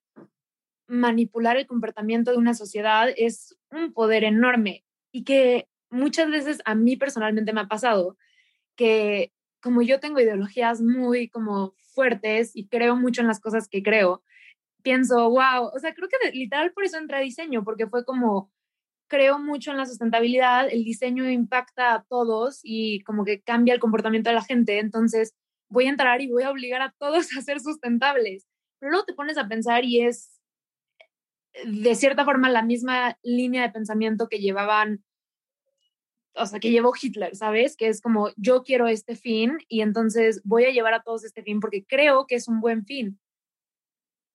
manipular 0.87 1.57
el 1.57 1.67
comportamiento 1.67 2.31
de 2.31 2.37
una 2.37 2.53
sociedad 2.53 3.09
es 3.15 3.57
un 3.71 3.93
poder 3.93 4.23
enorme 4.23 4.85
y 5.11 5.23
que 5.23 5.67
muchas 5.89 6.29
veces 6.29 6.61
a 6.65 6.75
mí 6.75 6.95
personalmente 6.95 7.53
me 7.53 7.61
ha 7.61 7.67
pasado 7.67 8.17
que 8.75 9.31
como 9.61 9.81
yo 9.81 9.99
tengo 9.99 10.19
ideologías 10.19 10.81
muy 10.81 11.29
como 11.29 11.75
fuertes 11.93 12.51
y 12.55 12.67
creo 12.67 12.95
mucho 12.95 13.21
en 13.21 13.27
las 13.27 13.39
cosas 13.39 13.67
que 13.67 13.83
creo, 13.83 14.23
pienso, 14.83 15.29
wow, 15.29 15.71
o 15.73 15.79
sea, 15.79 15.93
creo 15.93 16.07
que 16.07 16.31
literal 16.31 16.71
por 16.71 16.85
eso 16.85 16.97
entré 16.97 17.17
a 17.17 17.21
diseño, 17.21 17.63
porque 17.63 17.87
fue 17.87 18.05
como, 18.05 18.51
creo 19.07 19.39
mucho 19.39 19.71
en 19.71 19.77
la 19.77 19.85
sustentabilidad, 19.85 20.67
el 20.69 20.83
diseño 20.83 21.29
impacta 21.29 21.93
a 21.93 22.03
todos 22.03 22.59
y 22.63 23.01
como 23.01 23.25
que 23.25 23.41
cambia 23.41 23.73
el 23.73 23.79
comportamiento 23.79 24.29
de 24.29 24.35
la 24.35 24.43
gente, 24.43 24.79
entonces 24.79 25.33
voy 25.69 25.85
a 25.87 25.89
entrar 25.89 26.21
y 26.21 26.31
voy 26.31 26.43
a 26.43 26.51
obligar 26.51 26.81
a 26.81 26.93
todos 26.97 27.27
a 27.37 27.41
ser 27.41 27.59
sustentables. 27.59 28.47
Pero 28.79 28.91
luego 28.91 29.05
te 29.05 29.13
pones 29.13 29.37
a 29.37 29.47
pensar 29.47 29.85
y 29.85 30.01
es 30.01 30.39
de 31.65 31.95
cierta 31.95 32.23
forma 32.23 32.49
la 32.49 32.61
misma 32.61 33.17
línea 33.23 33.63
de 33.63 33.71
pensamiento 33.71 34.27
que 34.29 34.39
llevaban 34.39 35.03
o 36.39 36.45
sea, 36.45 36.59
que 36.59 36.71
llevó 36.71 36.93
Hitler, 36.99 37.35
¿sabes? 37.35 37.75
Que 37.75 37.87
es 37.87 38.01
como, 38.01 38.29
yo 38.35 38.63
quiero 38.63 38.87
este 38.87 39.15
fin 39.15 39.57
y 39.67 39.81
entonces 39.81 40.41
voy 40.43 40.65
a 40.65 40.71
llevar 40.71 40.93
a 40.93 41.01
todos 41.01 41.25
este 41.25 41.43
fin 41.43 41.59
porque 41.59 41.83
creo 41.85 42.27
que 42.27 42.35
es 42.35 42.47
un 42.47 42.61
buen 42.61 42.85
fin. 42.85 43.19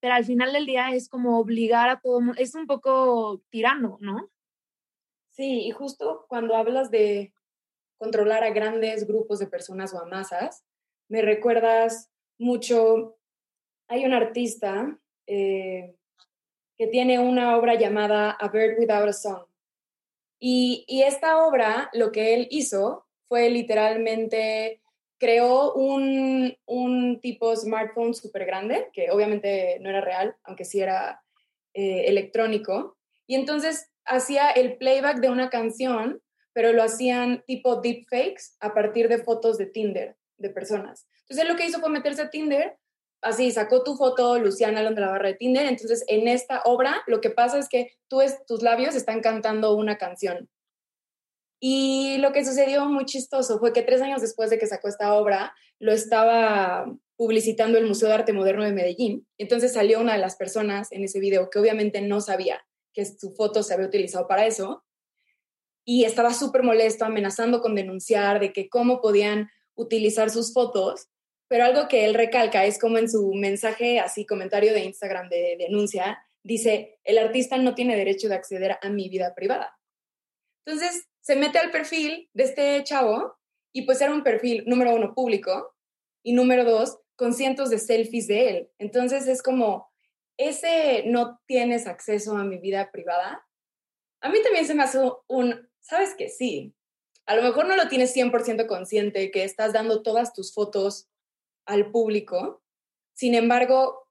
Pero 0.01 0.15
al 0.15 0.25
final 0.25 0.51
del 0.51 0.65
día 0.65 0.93
es 0.93 1.07
como 1.07 1.39
obligar 1.39 1.89
a 1.89 2.01
todo 2.01 2.19
mundo, 2.19 2.35
es 2.37 2.55
un 2.55 2.67
poco 2.67 3.41
tirano, 3.49 3.97
¿no? 4.01 4.29
Sí, 5.33 5.65
y 5.65 5.71
justo 5.71 6.25
cuando 6.27 6.55
hablas 6.55 6.89
de 6.89 7.33
controlar 7.97 8.43
a 8.43 8.51
grandes 8.51 9.05
grupos 9.07 9.39
de 9.39 9.47
personas 9.47 9.93
o 9.93 9.99
a 9.99 10.05
masas, 10.05 10.63
me 11.09 11.21
recuerdas 11.21 12.09
mucho, 12.37 13.17
hay 13.87 14.05
un 14.05 14.13
artista 14.13 14.97
eh, 15.27 15.95
que 16.77 16.87
tiene 16.87 17.19
una 17.19 17.57
obra 17.57 17.75
llamada 17.75 18.31
A 18.31 18.47
Bird 18.47 18.79
Without 18.79 19.09
a 19.09 19.13
Song 19.13 19.45
y, 20.45 21.03
esta 21.05 21.45
obra, 21.47 21.89
lo 21.93 22.11
que 22.11 22.33
él 22.33 22.49
hizo 22.51 23.05
fue 23.29 23.49
literalmente 23.49 24.81
creó 25.17 25.73
un, 25.73 26.53
un 26.65 27.21
tipo 27.21 27.55
smartphone 27.55 28.13
súper 28.13 28.45
grande, 28.45 28.89
que 28.91 29.09
obviamente 29.09 29.77
no 29.79 29.89
era 29.89 30.01
real, 30.01 30.35
aunque 30.43 30.65
sí 30.65 30.81
era 30.81 31.23
eh, 31.73 32.07
electrónico. 32.07 32.97
Y 33.25 33.35
entonces 33.35 33.89
hacía 34.05 34.51
el 34.51 34.77
playback 34.77 35.19
de 35.19 35.29
una 35.29 35.49
canción 35.49 36.21
pero 36.53 36.71
lo 36.71 36.83
hacían 36.83 37.43
tipo 37.45 37.81
deepfakes 37.81 38.55
a 38.59 38.73
partir 38.73 39.09
de 39.09 39.17
fotos 39.17 39.57
de 39.57 39.65
Tinder 39.65 40.15
de 40.37 40.49
personas. 40.49 41.07
Entonces, 41.21 41.47
lo 41.47 41.55
que 41.55 41.65
hizo 41.65 41.79
fue 41.79 41.89
meterse 41.89 42.21
a 42.21 42.29
Tinder, 42.29 42.77
así 43.21 43.51
sacó 43.51 43.83
tu 43.83 43.95
foto, 43.95 44.37
Luciana 44.39 44.83
la 44.83 45.09
barra 45.09 45.29
de 45.29 45.35
Tinder. 45.35 45.65
Entonces, 45.65 46.03
en 46.07 46.27
esta 46.27 46.61
obra, 46.65 47.01
lo 47.07 47.21
que 47.21 47.31
pasa 47.31 47.57
es 47.57 47.67
que 47.67 47.91
tú 48.07 48.21
tus 48.47 48.61
labios 48.61 48.95
están 48.95 49.21
cantando 49.21 49.75
una 49.75 49.97
canción. 49.97 50.49
Y 51.59 52.17
lo 52.17 52.33
que 52.33 52.45
sucedió 52.45 52.85
muy 52.85 53.05
chistoso 53.05 53.57
fue 53.57 53.73
que 53.73 53.83
tres 53.83 54.01
años 54.01 54.21
después 54.21 54.49
de 54.49 54.59
que 54.59 54.67
sacó 54.67 54.89
esta 54.89 55.13
obra, 55.15 55.55
lo 55.79 55.93
estaba 55.93 56.85
publicitando 57.15 57.77
el 57.77 57.87
Museo 57.87 58.09
de 58.09 58.15
Arte 58.15 58.33
Moderno 58.33 58.65
de 58.65 58.73
Medellín. 58.73 59.25
Entonces 59.37 59.73
salió 59.73 60.01
una 60.01 60.13
de 60.13 60.19
las 60.19 60.35
personas 60.35 60.91
en 60.91 61.05
ese 61.05 61.19
video 61.19 61.49
que 61.49 61.59
obviamente 61.59 62.01
no 62.01 62.19
sabía 62.19 62.65
que 62.93 63.05
su 63.05 63.33
foto 63.33 63.63
se 63.63 63.73
había 63.73 63.87
utilizado 63.87 64.27
para 64.27 64.45
eso 64.45 64.83
y 65.85 66.05
estaba 66.05 66.33
súper 66.33 66.63
molesto, 66.63 67.05
amenazando 67.05 67.61
con 67.61 67.75
denunciar 67.75 68.39
de 68.39 68.53
que 68.53 68.69
cómo 68.69 69.01
podían 69.01 69.49
utilizar 69.75 70.29
sus 70.29 70.53
fotos, 70.53 71.09
pero 71.49 71.65
algo 71.65 71.87
que 71.87 72.05
él 72.05 72.13
recalca 72.13 72.65
es 72.65 72.79
como 72.79 72.97
en 72.97 73.09
su 73.09 73.33
mensaje, 73.33 73.99
así 73.99 74.25
comentario 74.25 74.73
de 74.73 74.85
Instagram 74.85 75.29
de 75.29 75.57
denuncia, 75.59 76.23
dice, 76.43 76.99
el 77.03 77.17
artista 77.17 77.57
no 77.57 77.75
tiene 77.75 77.95
derecho 77.95 78.29
de 78.29 78.35
acceder 78.35 78.77
a 78.81 78.89
mi 78.89 79.09
vida 79.09 79.33
privada. 79.35 79.77
Entonces, 80.65 81.05
se 81.21 81.35
mete 81.35 81.57
al 81.57 81.71
perfil 81.71 82.29
de 82.33 82.43
este 82.43 82.83
chavo 82.83 83.35
y 83.73 83.83
pues 83.83 84.01
era 84.01 84.13
un 84.13 84.23
perfil, 84.23 84.63
número 84.67 84.95
uno, 84.95 85.13
público 85.13 85.75
y 86.23 86.33
número 86.33 86.63
dos, 86.63 86.97
con 87.15 87.33
cientos 87.33 87.69
de 87.69 87.79
selfies 87.79 88.27
de 88.27 88.49
él. 88.49 88.69
Entonces 88.77 89.27
es 89.27 89.41
como, 89.41 89.92
ese 90.37 91.03
no 91.05 91.39
tienes 91.45 91.87
acceso 91.87 92.37
a 92.37 92.43
mi 92.43 92.57
vida 92.57 92.91
privada. 92.91 93.45
A 94.21 94.29
mí 94.29 94.41
también 94.43 94.65
se 94.65 94.73
me 94.73 94.83
hace 94.83 94.99
un, 95.27 95.69
sabes 95.79 96.15
que 96.15 96.29
sí, 96.29 96.73
a 97.25 97.35
lo 97.35 97.43
mejor 97.43 97.67
no 97.67 97.75
lo 97.75 97.87
tienes 97.87 98.15
100% 98.15 98.67
consciente 98.67 99.31
que 99.31 99.43
estás 99.43 99.73
dando 99.73 100.01
todas 100.01 100.33
tus 100.33 100.53
fotos 100.53 101.09
al 101.65 101.91
público. 101.91 102.61
Sin 103.13 103.35
embargo, 103.35 104.07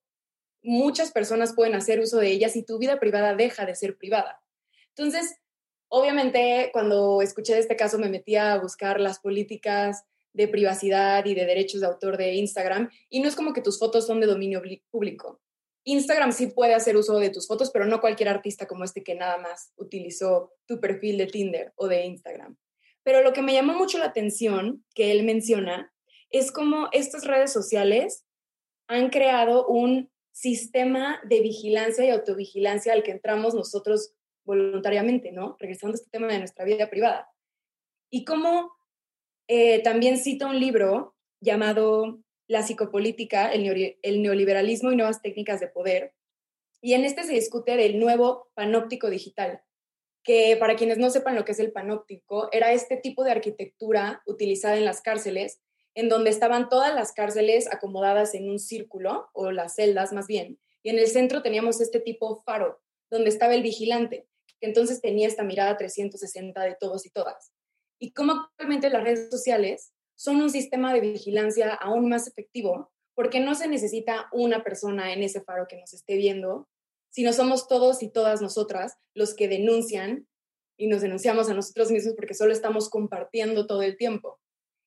muchas 0.62 1.12
personas 1.12 1.54
pueden 1.54 1.74
hacer 1.74 2.00
uso 2.00 2.18
de 2.18 2.28
ellas 2.28 2.56
y 2.56 2.62
tu 2.62 2.78
vida 2.78 2.98
privada 3.00 3.34
deja 3.34 3.66
de 3.66 3.74
ser 3.74 3.98
privada. 3.98 4.42
Entonces, 4.88 5.36
obviamente, 5.88 6.70
cuando 6.72 7.20
escuché 7.20 7.54
de 7.54 7.60
este 7.60 7.76
caso 7.76 7.98
me 7.98 8.08
metí 8.08 8.36
a 8.36 8.58
buscar 8.58 9.00
las 9.00 9.18
políticas 9.18 10.04
de 10.32 10.48
privacidad 10.48 11.24
y 11.26 11.34
de 11.34 11.44
derechos 11.44 11.82
de 11.82 11.86
autor 11.86 12.16
de 12.16 12.34
Instagram 12.34 12.90
y 13.10 13.20
no 13.20 13.28
es 13.28 13.36
como 13.36 13.52
que 13.52 13.60
tus 13.60 13.78
fotos 13.78 14.06
son 14.06 14.20
de 14.20 14.26
dominio 14.26 14.62
público. 14.90 15.40
Instagram 15.84 16.32
sí 16.32 16.46
puede 16.48 16.74
hacer 16.74 16.96
uso 16.96 17.18
de 17.18 17.30
tus 17.30 17.46
fotos, 17.48 17.70
pero 17.72 17.86
no 17.86 18.00
cualquier 18.00 18.28
artista 18.28 18.66
como 18.66 18.84
este 18.84 19.02
que 19.02 19.14
nada 19.14 19.38
más 19.38 19.72
utilizó 19.76 20.52
tu 20.66 20.80
perfil 20.80 21.18
de 21.18 21.26
Tinder 21.26 21.72
o 21.76 21.88
de 21.88 22.04
Instagram. 22.04 22.56
Pero 23.02 23.22
lo 23.22 23.32
que 23.32 23.42
me 23.42 23.52
llamó 23.52 23.74
mucho 23.74 23.98
la 23.98 24.06
atención 24.06 24.84
que 24.94 25.10
él 25.10 25.24
menciona 25.24 25.92
es 26.30 26.52
cómo 26.52 26.88
estas 26.92 27.24
redes 27.24 27.52
sociales 27.52 28.24
han 28.86 29.10
creado 29.10 29.66
un 29.66 30.10
sistema 30.32 31.20
de 31.24 31.40
vigilancia 31.40 32.04
y 32.04 32.10
autovigilancia 32.10 32.92
al 32.92 33.02
que 33.02 33.10
entramos 33.10 33.54
nosotros 33.54 34.14
voluntariamente, 34.44 35.32
¿no? 35.32 35.56
Regresando 35.58 35.94
a 35.94 35.98
este 35.98 36.10
tema 36.10 36.28
de 36.28 36.38
nuestra 36.38 36.64
vida 36.64 36.88
privada. 36.88 37.28
Y 38.10 38.24
cómo 38.24 38.72
eh, 39.48 39.82
también 39.82 40.18
cita 40.18 40.46
un 40.46 40.58
libro 40.58 41.14
llamado 41.40 42.20
La 42.52 42.62
psicopolítica, 42.62 43.50
el, 43.50 44.22
neoliberalismo 44.22 44.92
y 44.92 44.96
nuevas 44.96 45.22
técnicas 45.22 45.58
de 45.58 45.68
poder. 45.68 46.12
Y 46.82 46.92
en 46.92 47.06
este 47.06 47.22
se 47.22 47.32
discute 47.32 47.78
del 47.78 47.98
nuevo 47.98 48.50
panóptico 48.52 49.08
digital, 49.08 49.62
que 50.22 50.58
para 50.58 50.76
quienes 50.76 50.98
no 50.98 51.08
sepan 51.08 51.34
lo 51.34 51.46
que 51.46 51.52
es 51.52 51.60
el 51.60 51.72
panóptico, 51.72 52.50
era 52.52 52.74
este 52.74 52.98
tipo 52.98 53.24
de 53.24 53.30
arquitectura 53.30 54.20
utilizada 54.26 54.76
en 54.76 54.84
las 54.84 55.00
cárceles, 55.00 55.62
en 55.94 56.10
donde 56.10 56.28
estaban 56.28 56.68
todas 56.68 56.94
las 56.94 57.12
cárceles 57.12 57.72
acomodadas 57.72 58.34
en 58.34 58.50
un 58.50 58.58
círculo, 58.58 59.30
o 59.32 59.50
las 59.50 59.76
celdas 59.76 60.12
más 60.12 60.26
bien, 60.26 60.58
y 60.82 60.90
en 60.90 60.98
el 60.98 61.06
centro 61.06 61.40
teníamos 61.40 61.80
este 61.80 62.00
tipo 62.00 62.42
faro, 62.44 62.82
donde 63.10 63.30
estaba 63.30 63.54
el 63.54 63.62
vigilante, 63.62 64.26
que 64.60 64.66
entonces 64.66 65.00
tenía 65.00 65.26
esta 65.26 65.42
mirada 65.42 65.78
360 65.78 66.62
de 66.62 66.76
todos 66.78 67.06
y 67.06 67.10
todas. 67.10 67.54
Y 67.98 68.12
como 68.12 68.32
actualmente 68.32 68.90
las 68.90 69.04
redes 69.04 69.30
sociales 69.30 69.91
son 70.16 70.40
un 70.40 70.50
sistema 70.50 70.92
de 70.92 71.00
vigilancia 71.00 71.74
aún 71.74 72.08
más 72.08 72.26
efectivo, 72.26 72.92
porque 73.14 73.40
no 73.40 73.54
se 73.54 73.68
necesita 73.68 74.28
una 74.32 74.64
persona 74.64 75.12
en 75.12 75.22
ese 75.22 75.42
faro 75.42 75.66
que 75.68 75.76
nos 75.76 75.92
esté 75.92 76.16
viendo, 76.16 76.68
sino 77.10 77.32
somos 77.32 77.68
todos 77.68 78.02
y 78.02 78.10
todas 78.10 78.40
nosotras 78.40 78.96
los 79.14 79.34
que 79.34 79.48
denuncian 79.48 80.26
y 80.76 80.86
nos 80.86 81.02
denunciamos 81.02 81.48
a 81.48 81.54
nosotros 81.54 81.90
mismos 81.90 82.14
porque 82.14 82.34
solo 82.34 82.52
estamos 82.52 82.88
compartiendo 82.88 83.66
todo 83.66 83.82
el 83.82 83.96
tiempo. 83.96 84.40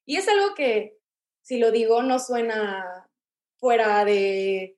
Y 0.05 0.17
es 0.17 0.27
algo 0.27 0.55
que, 0.55 0.97
si 1.41 1.57
lo 1.59 1.71
digo, 1.71 2.01
no 2.01 2.19
suena 2.19 3.07
fuera 3.57 4.03
de, 4.05 4.77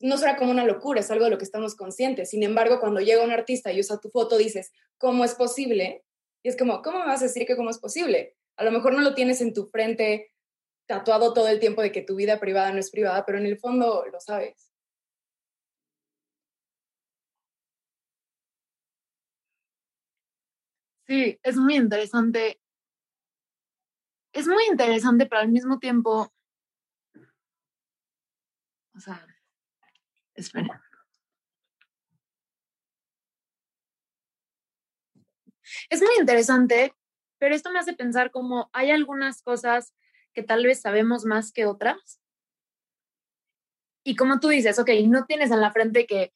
no 0.00 0.16
suena 0.18 0.36
como 0.36 0.50
una 0.50 0.64
locura, 0.64 1.00
es 1.00 1.10
algo 1.10 1.24
de 1.24 1.30
lo 1.30 1.38
que 1.38 1.44
estamos 1.44 1.74
conscientes. 1.76 2.30
Sin 2.30 2.42
embargo, 2.42 2.80
cuando 2.80 3.00
llega 3.00 3.24
un 3.24 3.30
artista 3.30 3.72
y 3.72 3.80
usa 3.80 4.00
tu 4.00 4.10
foto, 4.10 4.36
dices, 4.36 4.72
¿cómo 4.98 5.24
es 5.24 5.34
posible? 5.34 6.04
Y 6.42 6.48
es 6.48 6.56
como, 6.56 6.82
¿cómo 6.82 7.00
me 7.00 7.06
vas 7.06 7.20
a 7.20 7.26
decir 7.26 7.46
que 7.46 7.56
cómo 7.56 7.70
es 7.70 7.78
posible? 7.78 8.36
A 8.60 8.64
lo 8.64 8.72
mejor 8.72 8.92
no 8.92 9.00
lo 9.00 9.14
tienes 9.14 9.40
en 9.40 9.54
tu 9.54 9.66
frente 9.68 10.34
tatuado 10.86 11.32
todo 11.32 11.48
el 11.48 11.58
tiempo 11.60 11.80
de 11.80 11.92
que 11.92 12.02
tu 12.02 12.14
vida 12.14 12.38
privada 12.38 12.70
no 12.72 12.78
es 12.78 12.90
privada, 12.90 13.24
pero 13.24 13.38
en 13.38 13.46
el 13.46 13.58
fondo 13.58 14.04
lo 14.12 14.20
sabes. 14.20 14.70
Sí, 21.06 21.38
es 21.42 21.56
muy 21.56 21.76
interesante. 21.76 22.58
Es 24.32 24.48
muy 24.48 24.64
interesante, 24.68 25.26
pero 25.26 25.42
al 25.42 25.50
mismo 25.50 25.78
tiempo, 25.78 26.32
o 28.96 29.00
sea, 29.00 29.26
espera. 30.34 30.82
Es 35.88 36.00
muy 36.00 36.14
interesante, 36.18 36.94
pero 37.40 37.56
esto 37.56 37.72
me 37.72 37.80
hace 37.80 37.94
pensar 37.94 38.30
como 38.30 38.70
hay 38.72 38.92
algunas 38.92 39.42
cosas 39.42 39.92
que 40.32 40.44
tal 40.44 40.64
vez 40.64 40.80
sabemos 40.80 41.24
más 41.24 41.50
que 41.50 41.66
otras. 41.66 42.20
Y 44.04 44.14
como 44.14 44.38
tú 44.38 44.48
dices, 44.48 44.78
ok, 44.78 44.90
no 45.06 45.26
tienes 45.26 45.50
en 45.50 45.60
la 45.60 45.72
frente 45.72 46.06
que 46.06 46.32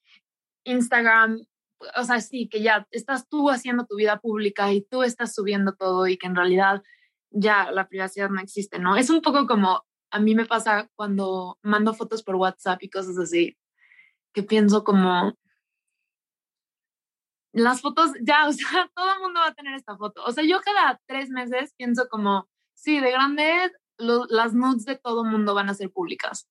Instagram 0.65 1.47
o 1.97 2.05
sea, 2.05 2.21
sí, 2.21 2.49
que 2.49 2.63
ya 2.63 2.87
estás 2.91 3.29
tú 3.29 3.51
haciendo 3.51 3.87
tu 3.87 3.97
vida 3.97 4.19
pública 4.21 4.73
y 4.73 4.83
tú 4.83 5.03
estás 5.03 5.35
subiendo 5.35 5.75
todo 5.75 6.07
y 6.07 6.17
que 6.17 6.27
en 6.27 6.37
realidad 6.37 6.83
ya 7.31 7.71
la 7.71 7.89
privacidad 7.89 8.31
no 8.31 8.41
existe, 8.41 8.79
¿no? 8.79 8.97
Es 8.97 9.11
un 9.11 9.21
poco 9.21 9.47
como 9.47 9.85
a 10.11 10.21
mí 10.21 10.35
me 10.35 10.47
pasa 10.47 10.89
cuando 10.95 11.59
mando 11.63 11.95
fotos 11.95 12.23
por 12.23 12.37
WhatsApp 12.37 12.83
y 12.83 12.91
cosas 12.91 13.19
así, 13.19 13.57
que 14.33 14.43
pienso 14.43 14.85
como, 14.85 15.37
las 17.55 17.81
fotos, 17.81 18.11
ya, 18.21 18.47
o 18.49 18.53
sea, 18.53 18.91
todo 18.95 19.15
el 19.15 19.21
mundo 19.21 19.41
va 19.41 19.49
a 19.49 19.55
tener 19.55 19.75
esta 19.75 19.97
foto. 19.97 20.23
O 20.25 20.33
sea, 20.33 20.45
yo 20.45 20.61
cada 20.61 21.01
tres 21.07 21.31
meses 21.31 21.73
pienso 21.77 22.09
como, 22.09 22.49
sí, 22.75 23.01
de 23.01 23.11
grande, 23.11 23.73
las 23.97 24.55
nudes 24.55 24.85
de 24.85 24.97
todo 24.97 25.25
el 25.25 25.31
mundo 25.31 25.55
van 25.55 25.71
a 25.71 25.75
ser 25.75 25.91
públicas. 25.91 26.49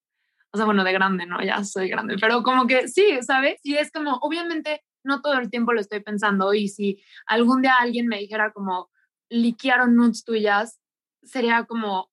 O 0.51 0.57
sea, 0.57 0.65
bueno, 0.65 0.83
de 0.83 0.93
grande, 0.93 1.25
¿no? 1.25 1.43
Ya 1.43 1.63
soy 1.63 1.89
grande, 1.89 2.15
pero 2.21 2.41
como 2.43 2.67
que 2.67 2.87
sí, 2.87 3.19
¿sabes? 3.21 3.59
Y 3.63 3.75
es 3.75 3.91
como, 3.91 4.17
obviamente, 4.21 4.83
no 5.03 5.21
todo 5.21 5.33
el 5.33 5.49
tiempo 5.49 5.73
lo 5.73 5.81
estoy 5.81 5.99
pensando 5.99 6.53
y 6.53 6.69
si 6.69 7.03
algún 7.25 7.61
día 7.61 7.75
alguien 7.79 8.07
me 8.07 8.19
dijera 8.19 8.53
como 8.53 8.89
liquearon 9.29 9.95
nudes 9.95 10.23
tuyas, 10.23 10.79
sería 11.23 11.65
como 11.65 12.11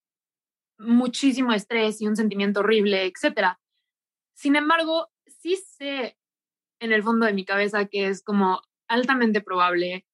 muchísimo 0.78 1.52
estrés 1.52 2.00
y 2.00 2.08
un 2.08 2.16
sentimiento 2.16 2.60
horrible, 2.60 3.04
etc. 3.04 3.58
Sin 4.34 4.56
embargo, 4.56 5.08
sí 5.26 5.56
sé 5.56 6.16
en 6.80 6.92
el 6.92 7.02
fondo 7.02 7.26
de 7.26 7.34
mi 7.34 7.44
cabeza 7.44 7.84
que 7.84 8.08
es 8.08 8.22
como 8.22 8.62
altamente 8.90 9.40
probable 9.40 10.06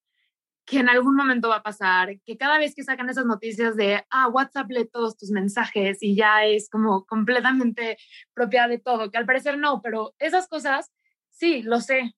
que 0.67 0.81
en 0.81 0.89
algún 0.89 1.15
momento 1.15 1.49
va 1.49 1.57
a 1.57 1.63
pasar, 1.63 2.21
que 2.27 2.37
cada 2.37 2.59
vez 2.59 2.75
que 2.75 2.83
sacan 2.83 3.09
esas 3.09 3.25
noticias 3.25 3.77
de, 3.77 4.05
ah, 4.11 4.29
WhatsApp 4.29 4.69
lee 4.69 4.89
todos 4.93 5.17
tus 5.17 5.31
mensajes 5.31 5.99
y 6.03 6.17
ya 6.17 6.45
es 6.45 6.69
como 6.69 7.07
completamente 7.07 7.97
propia 8.35 8.67
de 8.67 8.79
todo, 8.79 9.11
que 9.11 9.17
al 9.17 9.27
parecer 9.27 9.59
no, 9.59 9.81
pero 9.81 10.15
esas 10.19 10.49
cosas, 10.49 10.93
sí, 11.31 11.63
lo 11.63 11.81
sé, 11.81 12.17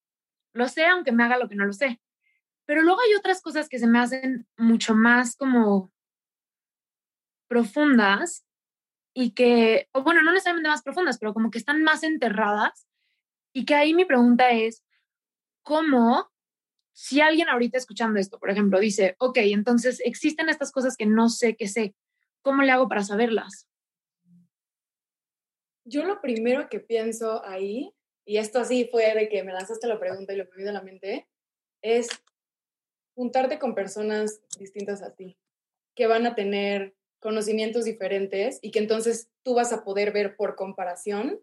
lo 0.55 0.67
sé 0.69 0.87
aunque 0.87 1.12
me 1.12 1.25
haga 1.25 1.38
lo 1.38 1.49
que 1.49 1.57
no 1.57 1.67
lo 1.67 1.75
sé. 1.75 2.00
Pero 2.65 2.83
luego 2.83 3.00
hay 3.00 3.15
otras 3.15 3.43
cosas 3.43 3.69
que 3.69 3.79
se 3.79 3.87
me 3.87 3.99
hacen 3.99 4.47
mucho 4.57 4.95
más 4.95 5.37
como 5.37 5.93
profundas 7.49 8.47
y 9.15 9.33
que, 9.33 9.88
bueno, 9.93 10.23
no 10.23 10.33
necesariamente 10.33 10.71
más 10.71 10.83
profundas, 10.83 11.19
pero 11.19 11.35
como 11.35 11.50
que 11.50 11.59
están 11.59 11.83
más 11.83 12.03
enterradas 12.03 12.87
y 13.53 13.65
que 13.67 13.75
ahí 13.75 13.93
mi 13.93 14.05
pregunta 14.05 14.50
es, 14.50 14.85
¿cómo, 15.62 16.31
si 17.00 17.21
alguien 17.21 17.49
ahorita 17.49 17.78
escuchando 17.78 18.19
esto, 18.19 18.40
por 18.40 18.50
ejemplo, 18.50 18.81
dice, 18.81 19.14
ok, 19.21 19.38
entonces 19.43 20.02
existen 20.05 20.49
estas 20.49 20.73
cosas 20.73 20.97
que 20.97 21.07
no 21.07 21.28
sé 21.28 21.55
que 21.55 21.69
sé, 21.69 21.95
¿cómo 22.43 22.62
le 22.62 22.73
hago 22.73 22.88
para 22.88 23.05
saberlas? 23.05 23.69
Yo 25.85 26.02
lo 26.02 26.21
primero 26.21 26.69
que 26.69 26.81
pienso 26.81 27.45
ahí 27.45 27.95
y 28.25 28.38
esto 28.38 28.59
así 28.59 28.88
fue 28.90 29.14
de 29.14 29.28
que 29.28 29.45
me 29.45 29.52
lanzaste 29.52 29.87
la 29.87 30.00
pregunta 30.00 30.33
y 30.33 30.38
lo 30.38 30.50
que 30.50 30.61
me 30.61 30.69
a 30.69 30.73
la 30.73 30.83
mente, 30.83 31.28
es 31.83 32.09
juntarte 33.14 33.61
con 33.61 33.76
personas 33.76 34.40
distintas 34.59 35.00
a 35.00 35.14
ti, 35.14 35.38
que 35.95 36.09
van 36.09 36.26
a 36.26 36.35
tener 36.35 36.97
conocimientos 37.21 37.85
diferentes 37.85 38.59
y 38.61 38.73
que 38.73 38.81
entonces 38.81 39.31
tú 39.45 39.55
vas 39.55 39.73
a 39.73 39.85
poder 39.85 40.12
ver 40.12 40.35
por 40.35 40.57
comparación 40.57 41.40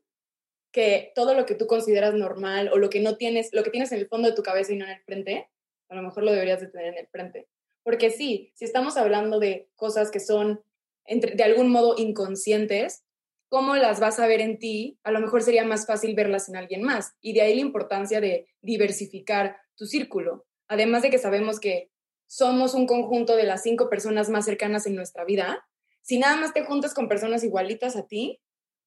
que 0.75 1.13
todo 1.15 1.33
lo 1.35 1.45
que 1.45 1.55
tú 1.55 1.67
consideras 1.67 2.15
normal 2.15 2.69
o 2.73 2.77
lo 2.77 2.89
que 2.89 2.99
no 2.99 3.15
tienes, 3.15 3.47
lo 3.53 3.63
que 3.63 3.69
tienes 3.69 3.93
en 3.93 3.99
el 3.99 4.09
fondo 4.09 4.27
de 4.27 4.35
tu 4.35 4.43
cabeza 4.43 4.73
y 4.73 4.75
no 4.75 4.83
en 4.83 4.91
el 4.91 5.01
frente, 5.03 5.49
a 5.87 5.95
lo 5.95 6.01
mejor 6.01 6.23
lo 6.23 6.33
deberías 6.33 6.59
de 6.59 6.67
tener 6.67 6.87
en 6.87 6.97
el 6.97 7.07
frente. 7.07 7.47
Porque 7.81 8.09
sí, 8.09 8.51
si 8.55 8.65
estamos 8.65 8.97
hablando 8.97 9.39
de 9.39 9.69
cosas 9.77 10.11
que 10.11 10.19
son 10.19 10.61
de 11.07 11.43
algún 11.45 11.69
modo 11.69 11.95
inconscientes, 11.97 13.05
¿cómo 13.47 13.77
las 13.77 14.01
vas 14.01 14.19
a 14.19 14.27
ver 14.27 14.41
en 14.41 14.59
ti? 14.59 14.99
A 15.05 15.11
lo 15.11 15.21
mejor 15.21 15.43
sería 15.43 15.63
más 15.63 15.87
fácil 15.87 16.13
verlas 16.13 16.49
en 16.49 16.57
alguien 16.57 16.83
más. 16.83 17.13
Y 17.21 17.31
de 17.31 17.43
ahí 17.43 17.55
la 17.55 17.61
importancia 17.61 18.19
de 18.19 18.49
diversificar 18.61 19.55
tu 19.77 19.85
círculo. 19.85 20.45
Además 20.67 21.03
de 21.03 21.09
que 21.09 21.19
sabemos 21.19 21.61
que 21.61 21.89
somos 22.27 22.73
un 22.73 22.85
conjunto 22.85 23.37
de 23.37 23.43
las 23.43 23.63
cinco 23.63 23.89
personas 23.89 24.27
más 24.27 24.43
cercanas 24.43 24.87
en 24.87 24.95
nuestra 24.95 25.23
vida, 25.23 25.65
si 26.01 26.19
nada 26.19 26.35
más 26.35 26.53
te 26.53 26.65
juntas 26.65 26.93
con 26.93 27.07
personas 27.07 27.45
igualitas 27.45 27.95
a 27.95 28.07
ti, 28.07 28.41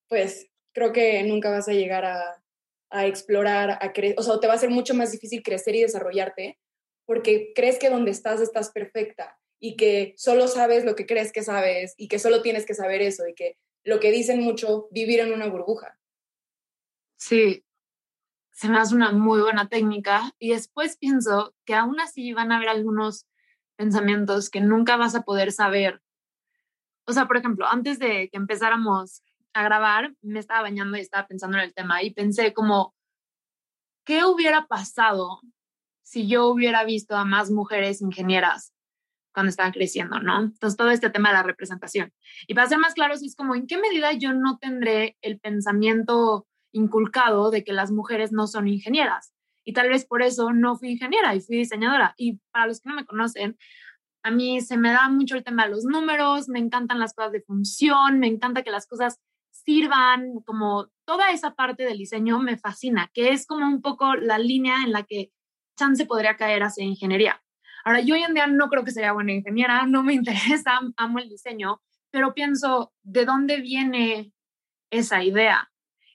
pues 0.06 0.50
creo 0.72 0.92
que 0.92 1.22
nunca 1.24 1.50
vas 1.50 1.68
a 1.68 1.72
llegar 1.72 2.04
a, 2.04 2.42
a 2.90 3.06
explorar, 3.06 3.78
a 3.80 3.92
crecer, 3.92 4.18
o 4.18 4.22
sea, 4.22 4.40
te 4.40 4.46
va 4.46 4.54
a 4.54 4.58
ser 4.58 4.70
mucho 4.70 4.94
más 4.94 5.12
difícil 5.12 5.42
crecer 5.42 5.74
y 5.76 5.82
desarrollarte 5.82 6.58
porque 7.06 7.52
crees 7.54 7.78
que 7.78 7.90
donde 7.90 8.10
estás 8.10 8.40
estás 8.40 8.70
perfecta 8.70 9.38
y 9.60 9.76
que 9.76 10.14
solo 10.16 10.46
sabes 10.46 10.84
lo 10.84 10.94
que 10.94 11.06
crees 11.06 11.32
que 11.32 11.42
sabes 11.42 11.94
y 11.96 12.08
que 12.08 12.18
solo 12.18 12.42
tienes 12.42 12.66
que 12.66 12.74
saber 12.74 13.02
eso 13.02 13.26
y 13.26 13.34
que 13.34 13.58
lo 13.84 14.00
que 14.00 14.10
dicen 14.10 14.42
mucho, 14.42 14.88
vivir 14.90 15.20
en 15.20 15.32
una 15.32 15.46
burbuja. 15.46 15.98
Sí, 17.16 17.64
se 18.52 18.68
me 18.68 18.78
hace 18.78 18.94
una 18.94 19.12
muy 19.12 19.40
buena 19.40 19.68
técnica 19.68 20.32
y 20.38 20.50
después 20.50 20.96
pienso 20.98 21.54
que 21.64 21.74
aún 21.74 21.98
así 22.00 22.32
van 22.32 22.52
a 22.52 22.56
haber 22.56 22.68
algunos 22.68 23.26
pensamientos 23.76 24.50
que 24.50 24.60
nunca 24.60 24.96
vas 24.96 25.14
a 25.14 25.22
poder 25.22 25.52
saber. 25.52 26.02
O 27.06 27.12
sea, 27.12 27.26
por 27.26 27.38
ejemplo, 27.38 27.66
antes 27.66 27.98
de 27.98 28.28
que 28.28 28.36
empezáramos 28.36 29.22
a 29.54 29.62
grabar, 29.62 30.14
me 30.22 30.38
estaba 30.38 30.62
bañando 30.62 30.96
y 30.96 31.00
estaba 31.00 31.26
pensando 31.26 31.58
en 31.58 31.64
el 31.64 31.74
tema 31.74 32.02
y 32.02 32.12
pensé 32.12 32.52
como, 32.52 32.94
¿qué 34.04 34.24
hubiera 34.24 34.66
pasado 34.66 35.40
si 36.02 36.26
yo 36.26 36.46
hubiera 36.46 36.84
visto 36.84 37.16
a 37.16 37.26
más 37.26 37.50
mujeres 37.50 38.00
ingenieras 38.00 38.72
cuando 39.34 39.50
estaban 39.50 39.72
creciendo, 39.72 40.18
¿no? 40.20 40.40
Entonces, 40.40 40.76
todo 40.76 40.90
este 40.90 41.10
tema 41.10 41.28
de 41.28 41.34
la 41.34 41.42
representación. 41.42 42.12
Y 42.46 42.54
para 42.54 42.66
ser 42.66 42.78
más 42.78 42.94
claros, 42.94 43.22
es 43.22 43.36
como, 43.36 43.54
¿en 43.54 43.66
qué 43.66 43.76
medida 43.78 44.12
yo 44.12 44.32
no 44.32 44.58
tendré 44.58 45.16
el 45.20 45.38
pensamiento 45.38 46.46
inculcado 46.72 47.50
de 47.50 47.62
que 47.62 47.72
las 47.72 47.90
mujeres 47.90 48.32
no 48.32 48.46
son 48.46 48.68
ingenieras? 48.68 49.32
Y 49.64 49.74
tal 49.74 49.90
vez 49.90 50.06
por 50.06 50.22
eso 50.22 50.52
no 50.52 50.76
fui 50.76 50.92
ingeniera 50.92 51.34
y 51.34 51.40
fui 51.40 51.58
diseñadora. 51.58 52.14
Y 52.16 52.40
para 52.50 52.66
los 52.66 52.80
que 52.80 52.88
no 52.88 52.96
me 52.96 53.04
conocen, 53.04 53.58
a 54.22 54.30
mí 54.30 54.60
se 54.60 54.76
me 54.76 54.90
da 54.90 55.08
mucho 55.10 55.36
el 55.36 55.44
tema 55.44 55.66
de 55.66 55.72
los 55.72 55.84
números, 55.84 56.48
me 56.48 56.58
encantan 56.58 56.98
las 56.98 57.12
cosas 57.12 57.32
de 57.32 57.42
función, 57.42 58.18
me 58.18 58.26
encanta 58.26 58.62
que 58.62 58.70
las 58.70 58.86
cosas 58.86 59.20
sirvan, 59.68 60.40
como 60.46 60.88
toda 61.04 61.30
esa 61.30 61.54
parte 61.54 61.84
del 61.84 61.98
diseño 61.98 62.38
me 62.38 62.56
fascina, 62.56 63.10
que 63.12 63.32
es 63.32 63.46
como 63.46 63.66
un 63.66 63.82
poco 63.82 64.14
la 64.14 64.38
línea 64.38 64.76
en 64.82 64.92
la 64.92 65.02
que 65.02 65.30
chance 65.76 66.06
podría 66.06 66.38
caer 66.38 66.62
hacia 66.62 66.84
ingeniería. 66.84 67.42
Ahora, 67.84 68.00
yo 68.00 68.14
hoy 68.14 68.22
en 68.22 68.32
día 68.32 68.46
no 68.46 68.70
creo 68.70 68.82
que 68.82 68.92
sería 68.92 69.12
buena 69.12 69.34
ingeniera, 69.34 69.84
no 69.84 70.02
me 70.02 70.14
interesa, 70.20 70.80
amo 70.96 71.18
el 71.18 71.28
diseño, 71.28 71.82
pero 72.10 72.32
pienso, 72.32 72.94
¿de 73.02 73.26
dónde 73.26 73.60
viene 73.60 74.32
esa 74.90 75.22
idea? 75.22 75.70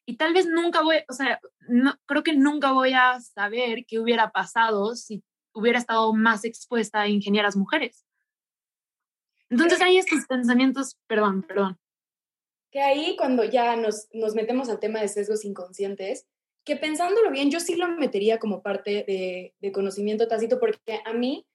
Y 0.08 0.18
tal 0.18 0.34
vez 0.34 0.48
nunca 0.48 0.82
voy, 0.82 0.98
o 1.08 1.14
sea, 1.14 1.40
no, 1.70 1.94
creo 2.08 2.24
que 2.24 2.34
nunca 2.34 2.72
voy 2.72 2.94
a 2.94 3.22
saber 3.22 3.86
qué 3.88 4.00
hubiera 4.00 4.32
pasado 4.32 4.96
si 4.96 5.24
hubiera 5.54 5.78
estado 5.78 6.12
más 6.16 6.44
expuesta 6.44 7.02
a 7.02 7.08
ingenieras 7.08 7.56
mujeres. 7.56 8.04
Entonces 9.52 9.80
hay 9.80 9.98
estos 9.98 10.26
pensamientos, 10.26 10.98
perdón, 11.06 11.44
perdón. 11.44 11.78
Que 12.74 12.82
ahí 12.82 13.16
cuando 13.16 13.44
ya 13.46 13.76
nos, 13.76 14.08
nos 14.12 14.34
metemos 14.34 14.68
al 14.68 14.80
tema 14.80 15.00
de 15.00 15.08
sesgos 15.08 15.46
inconscientes, 15.46 16.26
que 16.66 16.76
pensándolo 16.76 17.30
bien, 17.30 17.52
yo 17.52 17.60
sí 17.60 17.76
lo 17.76 17.88
metería 17.88 18.40
como 18.40 18.64
parte 18.64 19.04
de, 19.08 19.54
de 19.60 19.72
conocimiento 19.72 20.28
tácito, 20.28 20.60
porque 20.60 21.00
a 21.06 21.14
mí 21.14 21.46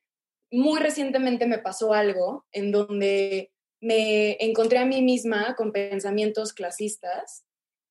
muy 0.52 0.80
recientemente 0.80 1.46
me 1.46 1.58
pasó 1.58 1.92
algo 1.92 2.46
en 2.52 2.70
donde 2.70 3.52
me 3.80 4.36
encontré 4.44 4.78
a 4.78 4.86
mí 4.86 5.02
misma 5.02 5.56
con 5.56 5.72
pensamientos 5.72 6.52
clasistas 6.52 7.44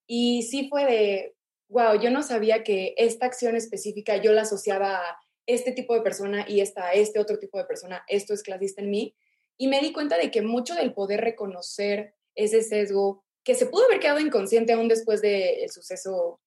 y 0.08 0.44
sí 0.44 0.70
fue 0.70 0.86
de, 0.86 1.36
wow, 1.70 2.00
yo 2.00 2.10
no 2.12 2.24
sabía 2.24 2.64
que 2.64 2.94
esta 2.98 3.26
acción 3.26 3.56
específica 3.56 4.18
yo 4.18 4.32
la 4.32 4.44
asociaba 4.44 4.98
a 4.98 5.20
este 5.46 5.72
tipo 5.72 5.94
de 5.94 6.02
persona 6.02 6.46
y 6.48 6.62
esta 6.62 6.88
a 6.88 6.94
este 6.94 7.20
otro 7.20 7.38
tipo 7.40 7.58
de 7.58 7.66
persona, 7.66 8.04
esto 8.08 8.34
es 8.34 8.44
clasista 8.44 8.82
en 8.82 8.90
mí. 8.90 9.16
Y 9.58 9.68
me 9.68 9.80
di 9.80 9.92
cuenta 9.92 10.18
de 10.18 10.30
que 10.30 10.42
mucho 10.42 10.76
del 10.76 10.94
poder 10.94 11.22
reconocer 11.22 12.16
ese 12.38 12.62
sesgo, 12.62 13.26
que 13.44 13.56
se 13.56 13.66
pudo 13.66 13.86
haber 13.86 14.00
quedado 14.00 14.20
inconsciente 14.20 14.74
aún 14.74 14.88
después 14.88 15.22
del 15.22 15.70
suceso, 15.70 16.40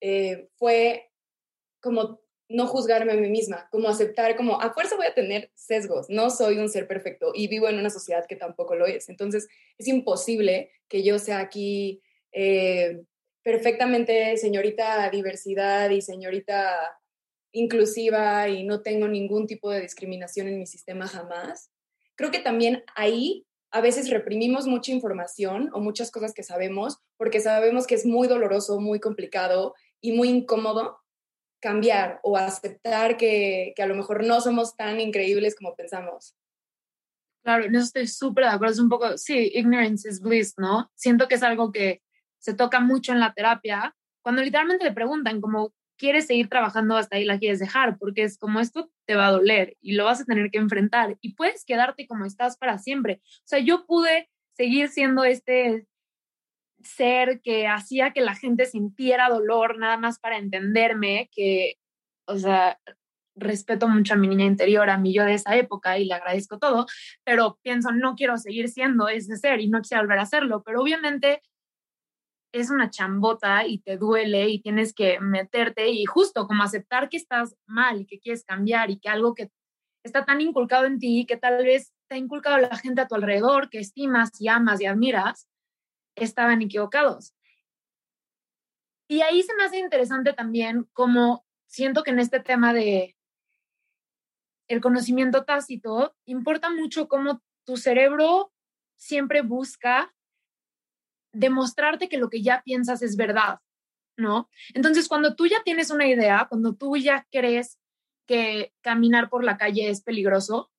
eh, 0.00 0.48
fue 0.56 1.10
como 1.80 2.20
no 2.48 2.66
juzgarme 2.66 3.12
a 3.12 3.16
mí 3.16 3.28
misma, 3.28 3.68
como 3.70 3.88
aceptar, 3.88 4.36
como 4.36 4.60
a 4.60 4.72
fuerza 4.72 4.96
voy 4.96 5.06
a 5.06 5.14
tener 5.14 5.50
sesgos, 5.54 6.06
no 6.08 6.30
soy 6.30 6.58
un 6.58 6.68
ser 6.68 6.86
perfecto 6.86 7.32
y 7.34 7.48
vivo 7.48 7.68
en 7.68 7.78
una 7.78 7.90
sociedad 7.90 8.26
que 8.26 8.36
tampoco 8.36 8.74
lo 8.74 8.86
es. 8.86 9.08
Entonces 9.08 9.48
es 9.78 9.88
imposible 9.88 10.70
que 10.88 11.02
yo 11.02 11.18
sea 11.18 11.38
aquí 11.38 12.02
eh, 12.32 13.02
perfectamente 13.42 14.36
señorita 14.36 15.08
diversidad 15.10 15.90
y 15.90 16.02
señorita 16.02 16.98
inclusiva 17.52 18.48
y 18.48 18.64
no 18.64 18.82
tengo 18.82 19.08
ningún 19.08 19.46
tipo 19.46 19.70
de 19.70 19.80
discriminación 19.80 20.48
en 20.48 20.58
mi 20.58 20.66
sistema 20.66 21.06
jamás. 21.06 21.70
Creo 22.16 22.30
que 22.30 22.40
también 22.40 22.84
ahí 22.94 23.46
a 23.72 23.80
veces 23.80 24.10
reprimimos 24.10 24.66
mucha 24.66 24.92
información 24.92 25.70
o 25.72 25.80
muchas 25.80 26.10
cosas 26.10 26.34
que 26.34 26.42
sabemos 26.42 26.98
porque 27.16 27.40
sabemos 27.40 27.86
que 27.86 27.94
es 27.94 28.04
muy 28.04 28.28
doloroso, 28.28 28.80
muy 28.80 29.00
complicado 29.00 29.74
y 30.00 30.12
muy 30.12 30.28
incómodo 30.28 31.00
cambiar 31.60 32.20
o 32.22 32.36
aceptar 32.36 33.16
que, 33.16 33.72
que 33.74 33.82
a 33.82 33.86
lo 33.86 33.94
mejor 33.94 34.24
no 34.24 34.40
somos 34.40 34.76
tan 34.76 35.00
increíbles 35.00 35.56
como 35.56 35.74
pensamos. 35.74 36.36
Claro, 37.42 37.70
no 37.70 37.78
estoy 37.78 38.06
súper 38.06 38.44
de 38.44 38.50
acuerdo. 38.50 38.74
Es 38.74 38.78
un 38.78 38.88
poco, 38.88 39.16
sí, 39.16 39.50
ignorance 39.54 40.08
is 40.08 40.20
bliss, 40.20 40.54
¿no? 40.58 40.90
Siento 40.94 41.26
que 41.26 41.36
es 41.36 41.42
algo 41.42 41.72
que 41.72 42.02
se 42.38 42.54
toca 42.54 42.80
mucho 42.80 43.12
en 43.12 43.20
la 43.20 43.32
terapia, 43.32 43.96
cuando 44.20 44.42
literalmente 44.42 44.84
le 44.84 44.92
preguntan 44.92 45.40
como, 45.40 45.72
¿quieres 46.02 46.26
seguir 46.26 46.48
trabajando 46.48 46.96
hasta 46.96 47.14
ahí 47.14 47.24
la 47.24 47.38
quieres 47.38 47.60
dejar? 47.60 47.96
Porque 47.96 48.24
es 48.24 48.36
como 48.36 48.58
esto 48.58 48.90
te 49.06 49.14
va 49.14 49.28
a 49.28 49.30
doler 49.30 49.76
y 49.80 49.92
lo 49.92 50.04
vas 50.04 50.20
a 50.20 50.24
tener 50.24 50.50
que 50.50 50.58
enfrentar 50.58 51.16
y 51.20 51.34
puedes 51.34 51.64
quedarte 51.64 52.08
como 52.08 52.24
estás 52.24 52.56
para 52.56 52.78
siempre. 52.78 53.20
O 53.24 53.44
sea, 53.44 53.60
yo 53.60 53.86
pude 53.86 54.28
seguir 54.56 54.88
siendo 54.88 55.22
este 55.22 55.86
ser 56.82 57.40
que 57.40 57.68
hacía 57.68 58.12
que 58.12 58.20
la 58.20 58.34
gente 58.34 58.66
sintiera 58.66 59.28
dolor 59.28 59.78
nada 59.78 59.96
más 59.96 60.18
para 60.18 60.38
entenderme, 60.38 61.30
que, 61.32 61.76
o 62.26 62.36
sea, 62.36 62.80
respeto 63.36 63.86
mucho 63.86 64.14
a 64.14 64.16
mi 64.16 64.26
niña 64.26 64.44
interior, 64.44 64.90
a 64.90 64.98
mi 64.98 65.14
yo 65.14 65.24
de 65.24 65.34
esa 65.34 65.54
época 65.54 65.98
y 65.98 66.06
le 66.06 66.14
agradezco 66.14 66.58
todo, 66.58 66.86
pero 67.22 67.60
pienso, 67.62 67.92
no 67.92 68.16
quiero 68.16 68.36
seguir 68.38 68.68
siendo 68.70 69.06
ese 69.06 69.36
ser 69.36 69.60
y 69.60 69.68
no 69.68 69.82
quiero 69.82 70.02
volver 70.02 70.18
a 70.18 70.22
hacerlo, 70.22 70.64
pero 70.66 70.82
obviamente 70.82 71.42
es 72.52 72.70
una 72.70 72.90
chambota 72.90 73.66
y 73.66 73.78
te 73.78 73.96
duele 73.96 74.48
y 74.48 74.60
tienes 74.60 74.92
que 74.92 75.18
meterte 75.20 75.88
y 75.88 76.04
justo 76.04 76.46
como 76.46 76.62
aceptar 76.62 77.08
que 77.08 77.16
estás 77.16 77.56
mal 77.66 78.02
y 78.02 78.06
que 78.06 78.20
quieres 78.20 78.44
cambiar 78.44 78.90
y 78.90 78.98
que 78.98 79.08
algo 79.08 79.34
que 79.34 79.50
está 80.04 80.24
tan 80.24 80.40
inculcado 80.40 80.84
en 80.84 80.98
ti 80.98 81.24
que 81.26 81.38
tal 81.38 81.64
vez 81.64 81.92
te 82.08 82.16
ha 82.16 82.18
inculcado 82.18 82.58
la 82.58 82.76
gente 82.76 83.00
a 83.00 83.08
tu 83.08 83.14
alrededor 83.14 83.70
que 83.70 83.78
estimas 83.78 84.38
y 84.38 84.48
amas 84.48 84.80
y 84.80 84.86
admiras, 84.86 85.48
estaban 86.14 86.60
equivocados. 86.60 87.34
Y 89.08 89.22
ahí 89.22 89.42
se 89.42 89.54
me 89.54 89.64
hace 89.64 89.78
interesante 89.78 90.32
también 90.32 90.88
como 90.92 91.46
siento 91.66 92.02
que 92.02 92.10
en 92.10 92.18
este 92.18 92.40
tema 92.40 92.74
de 92.74 93.16
el 94.68 94.80
conocimiento 94.80 95.44
tácito 95.44 96.14
importa 96.26 96.70
mucho 96.70 97.08
cómo 97.08 97.42
tu 97.64 97.76
cerebro 97.76 98.52
siempre 98.96 99.42
busca 99.42 100.14
demostrarte 101.32 102.08
que 102.08 102.18
lo 102.18 102.30
que 102.30 102.42
ya 102.42 102.62
piensas 102.64 103.02
es 103.02 103.16
verdad, 103.16 103.58
¿no? 104.16 104.48
Entonces, 104.74 105.08
cuando 105.08 105.34
tú 105.34 105.46
ya 105.46 105.62
tienes 105.64 105.90
una 105.90 106.06
idea, 106.06 106.46
cuando 106.48 106.74
tú 106.74 106.96
ya 106.96 107.26
crees 107.30 107.78
que 108.26 108.72
caminar 108.82 109.28
por 109.28 109.44
la 109.44 109.56
calle 109.56 109.88
es 109.88 110.02
peligroso, 110.02 110.70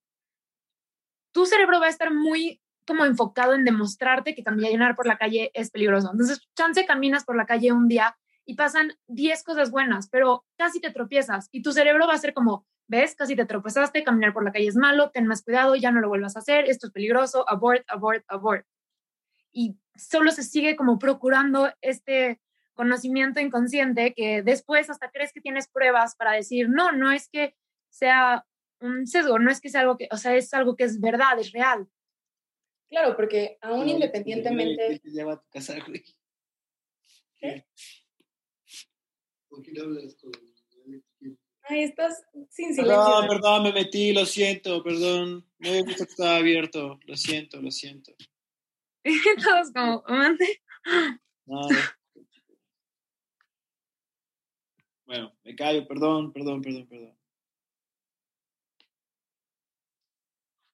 tu 1.34 1.46
cerebro 1.46 1.80
va 1.80 1.88
a 1.88 1.90
estar 1.90 2.14
muy 2.14 2.62
como 2.86 3.06
enfocado 3.06 3.54
en 3.54 3.66
demostrarte 3.66 4.36
que 4.36 4.44
caminar 4.44 4.96
por 4.96 5.08
la 5.08 5.18
calle 5.18 5.52
es 5.54 5.72
peligroso. 5.72 6.10
Entonces, 6.12 6.42
chance 6.56 6.86
caminas 6.86 7.24
por 7.24 7.36
la 7.36 7.46
calle 7.46 7.72
un 7.72 7.88
día 7.88 8.18
y 8.46 8.56
pasan 8.56 8.94
10 9.08 9.44
cosas 9.44 9.72
buenas, 9.72 10.10
pero 10.10 10.46
casi 10.58 10.82
te 10.82 10.92
tropiezas 10.92 11.48
y 11.52 11.62
tu 11.62 11.72
cerebro 11.72 12.08
va 12.08 12.14
a 12.14 12.18
ser 12.18 12.34
como, 12.34 12.68
ves, 12.88 13.16
casi 13.16 13.36
te 13.36 13.46
tropezaste, 13.46 14.04
caminar 14.04 14.34
por 14.34 14.44
la 14.44 14.52
calle 14.52 14.68
es 14.68 14.76
malo, 14.76 15.12
ten 15.12 15.28
más 15.28 15.44
cuidado, 15.44 15.76
ya 15.76 15.92
no 15.92 16.02
lo 16.02 16.10
vuelvas 16.10 16.36
a 16.36 16.40
hacer, 16.40 16.66
esto 16.66 16.88
es 16.88 16.94
peligroso, 16.94 17.50
abort, 17.50 17.84
abort, 17.88 18.24
abort. 18.28 18.66
Y 19.54 19.78
solo 19.96 20.32
se 20.32 20.44
sigue 20.44 20.76
como 20.76 21.00
procurando 21.00 21.72
este 21.82 22.42
conocimiento 22.74 23.40
inconsciente 23.40 24.14
que 24.14 24.42
después 24.42 24.90
hasta 24.90 25.12
crees 25.12 25.32
que 25.32 25.42
tienes 25.42 25.68
pruebas 25.68 26.16
para 26.16 26.34
decir, 26.34 26.70
no, 26.70 26.92
no 26.92 27.12
es 27.12 27.30
que 27.30 27.56
sea 27.90 28.46
un 28.80 29.08
sesgo, 29.08 29.40
no 29.40 29.52
es 29.52 29.62
que 29.62 29.70
sea 29.70 29.82
algo 29.82 29.96
que, 29.96 30.10
o 30.12 30.18
sea, 30.18 30.36
es 30.36 30.54
algo 30.54 30.76
que 30.76 30.84
es 30.84 31.00
verdad, 31.00 31.40
es 31.40 31.52
real. 31.52 31.88
Claro, 32.90 33.16
porque 33.16 33.58
aún 33.62 33.88
independientemente... 33.90 35.02
Ya 35.06 35.26
va 35.26 35.34
a 35.34 35.44
casar, 35.52 35.84
güey. 35.88 36.04
¿Qué? 37.38 37.66
¿Por 39.50 39.62
qué 39.62 39.72
no 39.72 39.84
hablas 39.84 40.16
con 40.16 40.32
Ay, 41.66 41.84
estás 41.84 42.22
sin 42.50 42.76
silencio. 42.76 42.86
Perdón, 42.86 43.28
perdón, 43.30 43.64
me 43.64 43.72
metí, 43.72 44.12
lo 44.12 44.26
siento, 44.26 44.84
perdón. 44.84 45.48
No 45.60 45.70
había 45.70 45.84
visto 45.84 46.06
que 46.06 46.12
estaba 46.12 46.36
abierto. 46.36 47.00
Lo 47.06 47.16
siento, 47.16 47.62
lo 47.62 47.72
siento. 47.72 48.14
Todos 49.44 49.72
como, 49.72 50.04
mande. 50.08 50.62
No, 51.46 51.62
Bueno, 55.06 55.34
me 55.44 55.56
callo, 55.56 55.88
perdón, 55.88 56.32
perdón, 56.32 56.62
perdón, 56.62 56.88
perdón. 56.88 57.18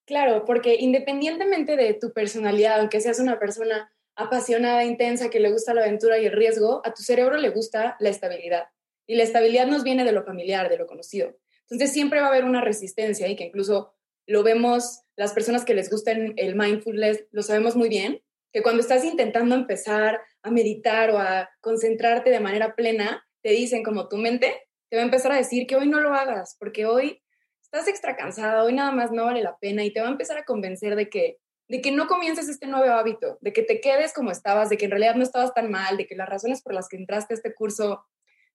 Claro, 0.06 0.44
porque 0.44 0.76
independientemente 0.76 1.76
de 1.76 1.94
tu 1.94 2.12
personalidad, 2.12 2.80
aunque 2.80 3.00
seas 3.00 3.20
una 3.20 3.38
persona 3.38 3.92
apasionada, 4.16 4.84
intensa, 4.84 5.30
que 5.30 5.40
le 5.40 5.52
gusta 5.52 5.74
la 5.74 5.82
aventura 5.82 6.18
y 6.18 6.26
el 6.26 6.32
riesgo, 6.32 6.82
a 6.84 6.92
tu 6.92 7.02
cerebro 7.02 7.36
le 7.36 7.50
gusta 7.50 7.96
la 8.00 8.08
estabilidad. 8.08 8.68
Y 9.06 9.14
la 9.14 9.22
estabilidad 9.22 9.66
nos 9.66 9.84
viene 9.84 10.04
de 10.04 10.12
lo 10.12 10.24
familiar, 10.24 10.68
de 10.68 10.78
lo 10.78 10.86
conocido. 10.86 11.36
Entonces 11.62 11.92
siempre 11.92 12.20
va 12.20 12.26
a 12.26 12.30
haber 12.30 12.44
una 12.44 12.60
resistencia 12.60 13.28
y 13.28 13.36
que 13.36 13.44
incluso 13.44 13.94
lo 14.26 14.42
vemos, 14.42 15.02
las 15.16 15.32
personas 15.32 15.64
que 15.64 15.74
les 15.74 15.90
gusta 15.90 16.12
el 16.12 16.54
mindfulness, 16.54 17.24
lo 17.30 17.42
sabemos 17.42 17.76
muy 17.76 17.88
bien, 17.88 18.22
que 18.52 18.62
cuando 18.62 18.80
estás 18.80 19.04
intentando 19.04 19.54
empezar 19.54 20.20
a 20.42 20.50
meditar 20.50 21.10
o 21.10 21.18
a 21.18 21.50
concentrarte 21.60 22.30
de 22.30 22.40
manera 22.40 22.74
plena, 22.74 23.26
te 23.42 23.50
dicen 23.50 23.82
como 23.82 24.08
tu 24.08 24.16
mente 24.16 24.54
te 24.90 24.96
va 24.96 25.02
a 25.02 25.06
empezar 25.06 25.32
a 25.32 25.36
decir 25.36 25.66
que 25.66 25.76
hoy 25.76 25.88
no 25.88 26.00
lo 26.00 26.12
hagas, 26.12 26.56
porque 26.58 26.84
hoy 26.84 27.22
estás 27.62 27.86
extra 27.86 28.16
cansada, 28.16 28.64
hoy 28.64 28.72
nada 28.72 28.90
más 28.90 29.12
no 29.12 29.24
vale 29.24 29.40
la 29.40 29.56
pena 29.58 29.84
y 29.84 29.92
te 29.92 30.00
va 30.00 30.08
a 30.08 30.10
empezar 30.10 30.36
a 30.36 30.44
convencer 30.44 30.96
de 30.96 31.08
que 31.08 31.38
de 31.68 31.80
que 31.80 31.92
no 31.92 32.08
comiences 32.08 32.48
este 32.48 32.66
nuevo 32.66 32.92
hábito, 32.92 33.38
de 33.42 33.52
que 33.52 33.62
te 33.62 33.80
quedes 33.80 34.12
como 34.12 34.32
estabas, 34.32 34.70
de 34.70 34.76
que 34.76 34.86
en 34.86 34.90
realidad 34.90 35.14
no 35.14 35.22
estabas 35.22 35.54
tan 35.54 35.70
mal, 35.70 35.96
de 35.96 36.08
que 36.08 36.16
las 36.16 36.28
razones 36.28 36.62
por 36.62 36.74
las 36.74 36.88
que 36.88 36.96
entraste 36.96 37.32
a 37.32 37.36
este 37.36 37.54
curso 37.54 38.04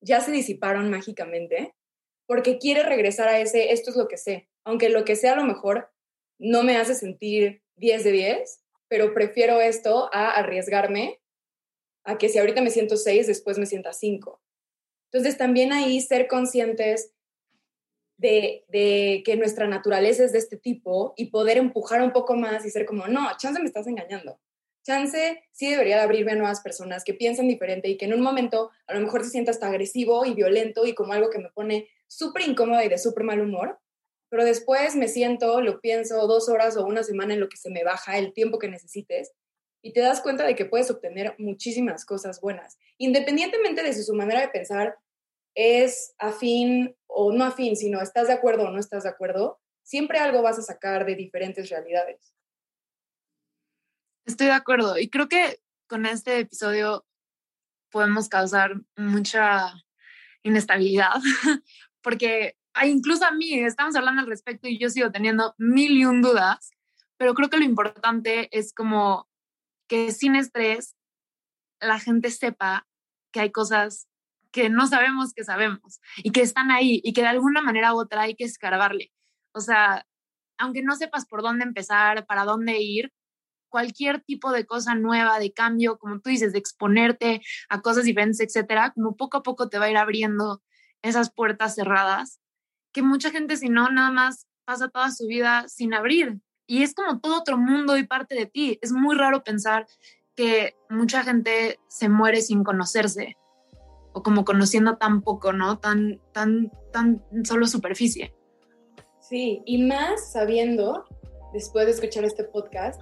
ya 0.01 0.19
se 0.19 0.33
disiparon 0.33 0.89
mágicamente, 0.89 1.73
porque 2.25 2.57
quiere 2.57 2.83
regresar 2.83 3.29
a 3.29 3.39
ese, 3.39 3.71
esto 3.71 3.91
es 3.91 3.95
lo 3.95 4.09
que 4.09 4.17
sé, 4.17 4.49
aunque 4.65 4.89
lo 4.89 5.05
que 5.05 5.15
sé 5.15 5.29
a 5.29 5.35
lo 5.35 5.43
mejor 5.43 5.89
no 6.37 6.63
me 6.63 6.75
hace 6.75 6.95
sentir 6.95 7.63
10 7.77 8.03
de 8.03 8.11
10, 8.11 8.63
pero 8.87 9.13
prefiero 9.13 9.61
esto 9.61 10.09
a 10.11 10.31
arriesgarme 10.31 11.21
a 12.03 12.17
que 12.17 12.29
si 12.29 12.37
ahorita 12.37 12.61
me 12.61 12.69
siento 12.69 12.97
6, 12.97 13.27
después 13.27 13.57
me 13.57 13.65
sienta 13.65 13.93
5. 13.93 14.41
Entonces 15.11 15.37
también 15.37 15.71
ahí 15.71 16.01
ser 16.01 16.27
conscientes 16.27 17.13
de, 18.17 19.23
que 19.25 19.35
nuestra 19.37 19.67
naturaleza 19.67 20.23
es 20.23 20.31
de 20.31 20.39
este 20.39 20.57
tipo 20.57 21.13
y 21.17 21.27
poder 21.27 21.57
empujar 21.57 22.01
un 22.01 22.11
poco 22.11 22.35
más 22.35 22.65
y 22.65 22.69
ser 22.69 22.85
como, 22.85 23.07
no, 23.07 23.25
chance 23.37 23.59
me 23.59 23.67
estás 23.67 23.87
engañando. 23.87 24.39
Chance 24.83 25.43
sí 25.51 25.69
debería 25.69 25.97
de 25.97 26.03
abrirme 26.03 26.33
a 26.33 26.35
nuevas 26.35 26.61
personas 26.61 27.03
que 27.03 27.13
piensen 27.13 27.47
diferente 27.47 27.89
y 27.89 27.97
que 27.97 28.05
en 28.05 28.13
un 28.13 28.21
momento 28.21 28.69
a 28.87 28.93
lo 28.93 29.01
mejor 29.01 29.23
se 29.23 29.31
sienta 29.31 29.51
hasta 29.51 29.67
agresivo 29.67 30.25
y 30.25 30.33
violento 30.33 30.85
y 30.85 30.93
como 30.93 31.13
algo 31.13 31.29
que 31.29 31.39
me 31.39 31.49
pone 31.49 31.87
súper 32.07 32.47
incómoda 32.47 32.85
y 32.85 32.89
de 32.89 32.99
súper 32.99 33.23
mal 33.23 33.41
humor, 33.41 33.79
pero 34.29 34.43
después 34.43 34.95
me 34.95 35.07
siento, 35.07 35.61
lo 35.61 35.79
pienso 35.79 36.27
dos 36.27 36.49
horas 36.49 36.77
o 36.77 36.85
una 36.85 37.03
semana 37.03 37.33
en 37.33 37.39
lo 37.39 37.49
que 37.49 37.57
se 37.57 37.69
me 37.69 37.83
baja 37.83 38.17
el 38.17 38.33
tiempo 38.33 38.59
que 38.59 38.67
necesites 38.67 39.31
y 39.81 39.93
te 39.93 40.01
das 40.01 40.21
cuenta 40.21 40.45
de 40.45 40.55
que 40.55 40.65
puedes 40.65 40.89
obtener 40.89 41.35
muchísimas 41.37 42.05
cosas 42.05 42.41
buenas, 42.41 42.77
independientemente 42.97 43.83
de 43.83 43.93
si 43.93 44.03
su 44.03 44.15
manera 44.15 44.41
de 44.41 44.49
pensar 44.49 44.97
es 45.55 46.13
afín 46.17 46.95
o 47.07 47.31
no 47.31 47.45
afín, 47.45 47.75
sino 47.75 48.01
estás 48.01 48.27
de 48.27 48.33
acuerdo 48.33 48.63
o 48.63 48.71
no 48.71 48.79
estás 48.79 49.03
de 49.03 49.09
acuerdo, 49.09 49.59
siempre 49.83 50.19
algo 50.19 50.41
vas 50.41 50.59
a 50.59 50.63
sacar 50.63 51.05
de 51.05 51.15
diferentes 51.15 51.69
realidades. 51.69 52.33
Estoy 54.25 54.47
de 54.47 54.53
acuerdo 54.53 54.97
y 54.97 55.09
creo 55.09 55.29
que 55.29 55.59
con 55.87 56.05
este 56.05 56.39
episodio 56.39 57.05
podemos 57.91 58.27
causar 58.27 58.71
mucha 58.97 59.71
inestabilidad 60.43 61.13
porque 62.01 62.57
incluso 62.83 63.25
a 63.25 63.31
mí 63.31 63.53
estamos 63.53 63.95
hablando 63.95 64.21
al 64.21 64.27
respecto 64.27 64.67
y 64.67 64.77
yo 64.77 64.89
sigo 64.89 65.11
teniendo 65.11 65.55
mil 65.57 65.91
y 65.91 66.05
un 66.05 66.21
dudas, 66.21 66.71
pero 67.17 67.33
creo 67.33 67.49
que 67.49 67.57
lo 67.57 67.63
importante 67.63 68.49
es 68.57 68.73
como 68.73 69.27
que 69.87 70.11
sin 70.11 70.35
estrés 70.35 70.95
la 71.79 71.99
gente 71.99 72.31
sepa 72.31 72.87
que 73.31 73.39
hay 73.41 73.51
cosas 73.51 74.07
que 74.51 74.69
no 74.69 74.87
sabemos 74.87 75.33
que 75.33 75.43
sabemos 75.43 75.99
y 76.17 76.31
que 76.31 76.41
están 76.41 76.71
ahí 76.71 77.01
y 77.03 77.13
que 77.13 77.21
de 77.21 77.27
alguna 77.27 77.61
manera 77.61 77.93
u 77.93 77.99
otra 77.99 78.21
hay 78.21 78.35
que 78.35 78.45
escarbarle. 78.45 79.11
O 79.53 79.59
sea, 79.59 80.05
aunque 80.57 80.81
no 80.81 80.95
sepas 80.95 81.25
por 81.25 81.41
dónde 81.41 81.65
empezar, 81.65 82.25
para 82.25 82.45
dónde 82.45 82.79
ir, 82.79 83.11
cualquier 83.67 84.21
tipo 84.21 84.53
de 84.53 84.65
cosa 84.65 84.95
nueva, 84.95 85.39
de 85.39 85.51
cambio, 85.51 85.97
como 85.97 86.21
tú 86.21 86.29
dices, 86.29 86.53
de 86.53 86.59
exponerte 86.59 87.41
a 87.67 87.81
cosas 87.81 88.05
diferentes, 88.05 88.39
etcétera, 88.39 88.91
como 88.91 89.17
poco 89.17 89.37
a 89.37 89.43
poco 89.43 89.67
te 89.67 89.79
va 89.79 89.85
a 89.85 89.91
ir 89.91 89.97
abriendo 89.97 90.63
esas 91.01 91.33
puertas 91.33 91.75
cerradas 91.75 92.39
que 92.95 93.01
mucha 93.01 93.29
gente 93.29 93.57
si 93.57 93.67
no 93.67 93.89
nada 93.89 94.09
más 94.09 94.47
pasa 94.63 94.87
toda 94.87 95.11
su 95.11 95.27
vida 95.27 95.65
sin 95.67 95.93
abrir 95.93 96.39
y 96.65 96.81
es 96.81 96.95
como 96.95 97.19
todo 97.19 97.37
otro 97.37 97.57
mundo 97.57 97.97
y 97.97 98.07
parte 98.07 98.35
de 98.35 98.45
ti. 98.45 98.79
Es 98.81 98.93
muy 98.93 99.17
raro 99.17 99.43
pensar 99.43 99.85
que 100.33 100.75
mucha 100.89 101.21
gente 101.23 101.77
se 101.89 102.07
muere 102.07 102.41
sin 102.41 102.63
conocerse 102.63 103.35
o 104.13 104.23
como 104.23 104.45
conociendo 104.45 104.95
tan 104.95 105.21
poco, 105.21 105.51
¿no? 105.51 105.77
Tan, 105.77 106.21
tan, 106.31 106.71
tan 106.93 107.21
solo 107.43 107.67
superficie. 107.67 108.33
Sí, 109.19 109.61
y 109.65 109.83
más 109.83 110.31
sabiendo, 110.31 111.03
después 111.51 111.87
de 111.87 111.91
escuchar 111.91 112.23
este 112.23 112.45
podcast, 112.45 113.01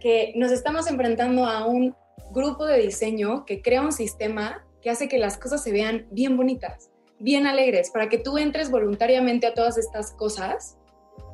que 0.00 0.34
nos 0.36 0.52
estamos 0.52 0.86
enfrentando 0.86 1.46
a 1.46 1.66
un 1.66 1.96
grupo 2.30 2.66
de 2.66 2.78
diseño 2.78 3.46
que 3.46 3.62
crea 3.62 3.80
un 3.80 3.92
sistema 3.92 4.66
que 4.82 4.90
hace 4.90 5.08
que 5.08 5.18
las 5.18 5.38
cosas 5.38 5.62
se 5.62 5.72
vean 5.72 6.06
bien 6.10 6.36
bonitas, 6.36 6.89
bien 7.20 7.46
alegres, 7.46 7.90
para 7.90 8.08
que 8.08 8.18
tú 8.18 8.38
entres 8.38 8.70
voluntariamente 8.70 9.46
a 9.46 9.54
todas 9.54 9.78
estas 9.78 10.12
cosas 10.12 10.76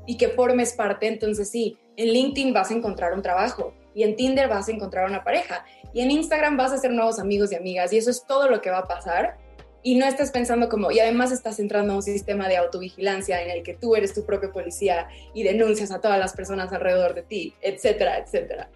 y 0.07 0.17
que 0.17 0.29
formes 0.29 0.75
parte, 0.75 1.07
entonces 1.07 1.49
sí, 1.49 1.79
en 1.97 2.09
LinkedIn 2.09 2.53
vas 2.53 2.71
a 2.71 2.75
encontrar 2.75 3.15
un 3.15 3.23
trabajo 3.23 3.73
y 3.95 4.03
en 4.03 4.15
Tinder 4.15 4.49
vas 4.49 4.69
a 4.69 4.73
encontrar 4.73 5.09
una 5.09 5.25
pareja 5.25 5.65
y 5.95 6.01
en 6.01 6.11
Instagram 6.11 6.57
vas 6.57 6.73
a 6.73 6.75
hacer 6.75 6.91
nuevos 6.91 7.19
amigos 7.19 7.51
y 7.53 7.57
amigas 7.57 7.93
y 7.93 7.99
eso 7.99 8.11
es 8.11 8.25
todo 8.27 8.49
lo 8.49 8.61
que 8.61 8.71
va 8.71 8.79
a 8.79 8.87
pasar 8.87 9.39
y 9.83 9.95
no 9.95 10.05
estás 10.05 10.33
pensando 10.33 10.69
como, 10.69 10.91
y 10.91 10.99
además 10.99 11.31
estás 11.31 11.61
entrando 11.61 11.93
a 11.93 11.97
un 11.97 12.03
sistema 12.03 12.49
de 12.49 12.57
autovigilancia 12.57 13.41
en 13.43 13.51
el 13.51 13.63
que 13.63 13.75
tú 13.75 13.95
eres 13.95 14.13
tu 14.13 14.27
propio 14.27 14.53
policía 14.53 15.09
y 15.33 15.45
denuncias 15.45 15.93
a 15.93 16.01
todas 16.01 16.19
las 16.19 16.33
personas 16.33 16.73
alrededor 16.73 17.15
de 17.15 17.23
ti, 17.23 17.55
etcétera, 17.63 18.19
etcétera. 18.19 18.69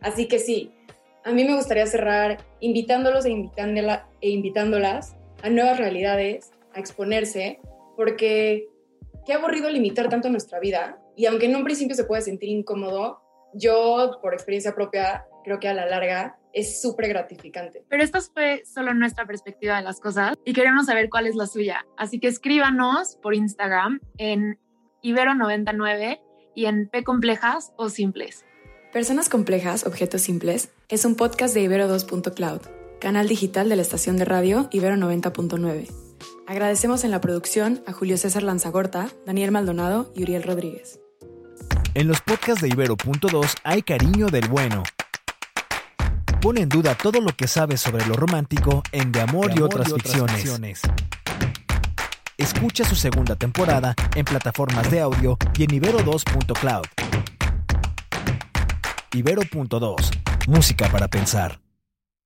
Así 0.00 0.26
que 0.26 0.40
sí, 0.40 0.72
a 1.24 1.30
mí 1.32 1.44
me 1.44 1.54
gustaría 1.54 1.86
cerrar 1.86 2.38
invitándolos 2.60 3.26
e, 3.26 3.48
e 4.20 4.28
invitándolas 4.28 5.14
a 5.42 5.50
nuevas 5.50 5.78
realidades, 5.78 6.50
a 6.76 6.80
exponerse, 6.80 7.60
porque 7.96 8.68
qué 9.24 9.32
aburrido 9.32 9.68
limitar 9.70 10.08
tanto 10.08 10.30
nuestra 10.30 10.60
vida. 10.60 10.98
Y 11.16 11.26
aunque 11.26 11.46
en 11.46 11.56
un 11.56 11.64
principio 11.64 11.96
se 11.96 12.04
puede 12.04 12.22
sentir 12.22 12.48
incómodo, 12.48 13.22
yo, 13.54 14.18
por 14.22 14.34
experiencia 14.34 14.74
propia, 14.74 15.26
creo 15.44 15.58
que 15.58 15.68
a 15.68 15.74
la 15.74 15.86
larga 15.86 16.38
es 16.52 16.80
súper 16.80 17.08
gratificante. 17.08 17.84
Pero 17.88 18.02
esta 18.02 18.20
fue 18.20 18.62
solo 18.64 18.94
nuestra 18.94 19.26
perspectiva 19.26 19.76
de 19.76 19.82
las 19.82 20.00
cosas 20.00 20.36
y 20.44 20.52
queremos 20.52 20.86
saber 20.86 21.08
cuál 21.10 21.26
es 21.26 21.34
la 21.34 21.46
suya. 21.46 21.86
Así 21.96 22.18
que 22.18 22.28
escríbanos 22.28 23.16
por 23.22 23.34
Instagram 23.34 24.00
en 24.18 24.58
Ibero99 25.02 26.20
y 26.54 26.66
en 26.66 26.88
P 26.88 27.04
complejas 27.04 27.72
o 27.76 27.88
simples. 27.88 28.44
Personas 28.92 29.28
complejas, 29.28 29.86
objetos 29.86 30.22
simples, 30.22 30.70
es 30.88 31.04
un 31.04 31.16
podcast 31.16 31.52
de 31.54 31.60
Ibero 31.60 31.86
2.cloud, 31.88 32.62
canal 32.98 33.28
digital 33.28 33.68
de 33.68 33.76
la 33.76 33.82
estación 33.82 34.16
de 34.16 34.24
radio 34.24 34.68
Ibero 34.72 34.96
90.9. 34.96 36.05
Agradecemos 36.48 37.02
en 37.02 37.10
la 37.10 37.20
producción 37.20 37.82
a 37.88 37.92
Julio 37.92 38.16
César 38.16 38.44
Lanzagorta, 38.44 39.08
Daniel 39.26 39.50
Maldonado 39.50 40.12
y 40.14 40.22
Uriel 40.22 40.44
Rodríguez. 40.44 41.00
En 41.94 42.06
los 42.06 42.20
podcasts 42.20 42.62
de 42.62 42.68
Ibero.2 42.68 43.56
hay 43.64 43.82
cariño 43.82 44.28
del 44.28 44.46
bueno. 44.46 44.84
Pone 46.40 46.60
en 46.60 46.68
duda 46.68 46.94
todo 46.94 47.20
lo 47.20 47.34
que 47.34 47.48
sabes 47.48 47.80
sobre 47.80 48.06
lo 48.06 48.14
romántico 48.14 48.84
en 48.92 49.10
De 49.10 49.22
Amor, 49.22 49.50
y, 49.56 49.60
otras 49.60 49.92
ficciones. 49.92 50.82
Escucha 52.38 52.84
su 52.84 52.94
segunda 52.94 53.34
temporada 53.34 53.96
en 54.14 54.24
plataformas 54.24 54.88
de 54.88 55.00
audio 55.00 55.36
y 55.58 55.64
en 55.64 55.70
ibero2.cloud. 55.70 56.86
Ibero.2, 59.12 60.46
música 60.46 60.88
para 60.90 61.08
pensar. 61.08 61.65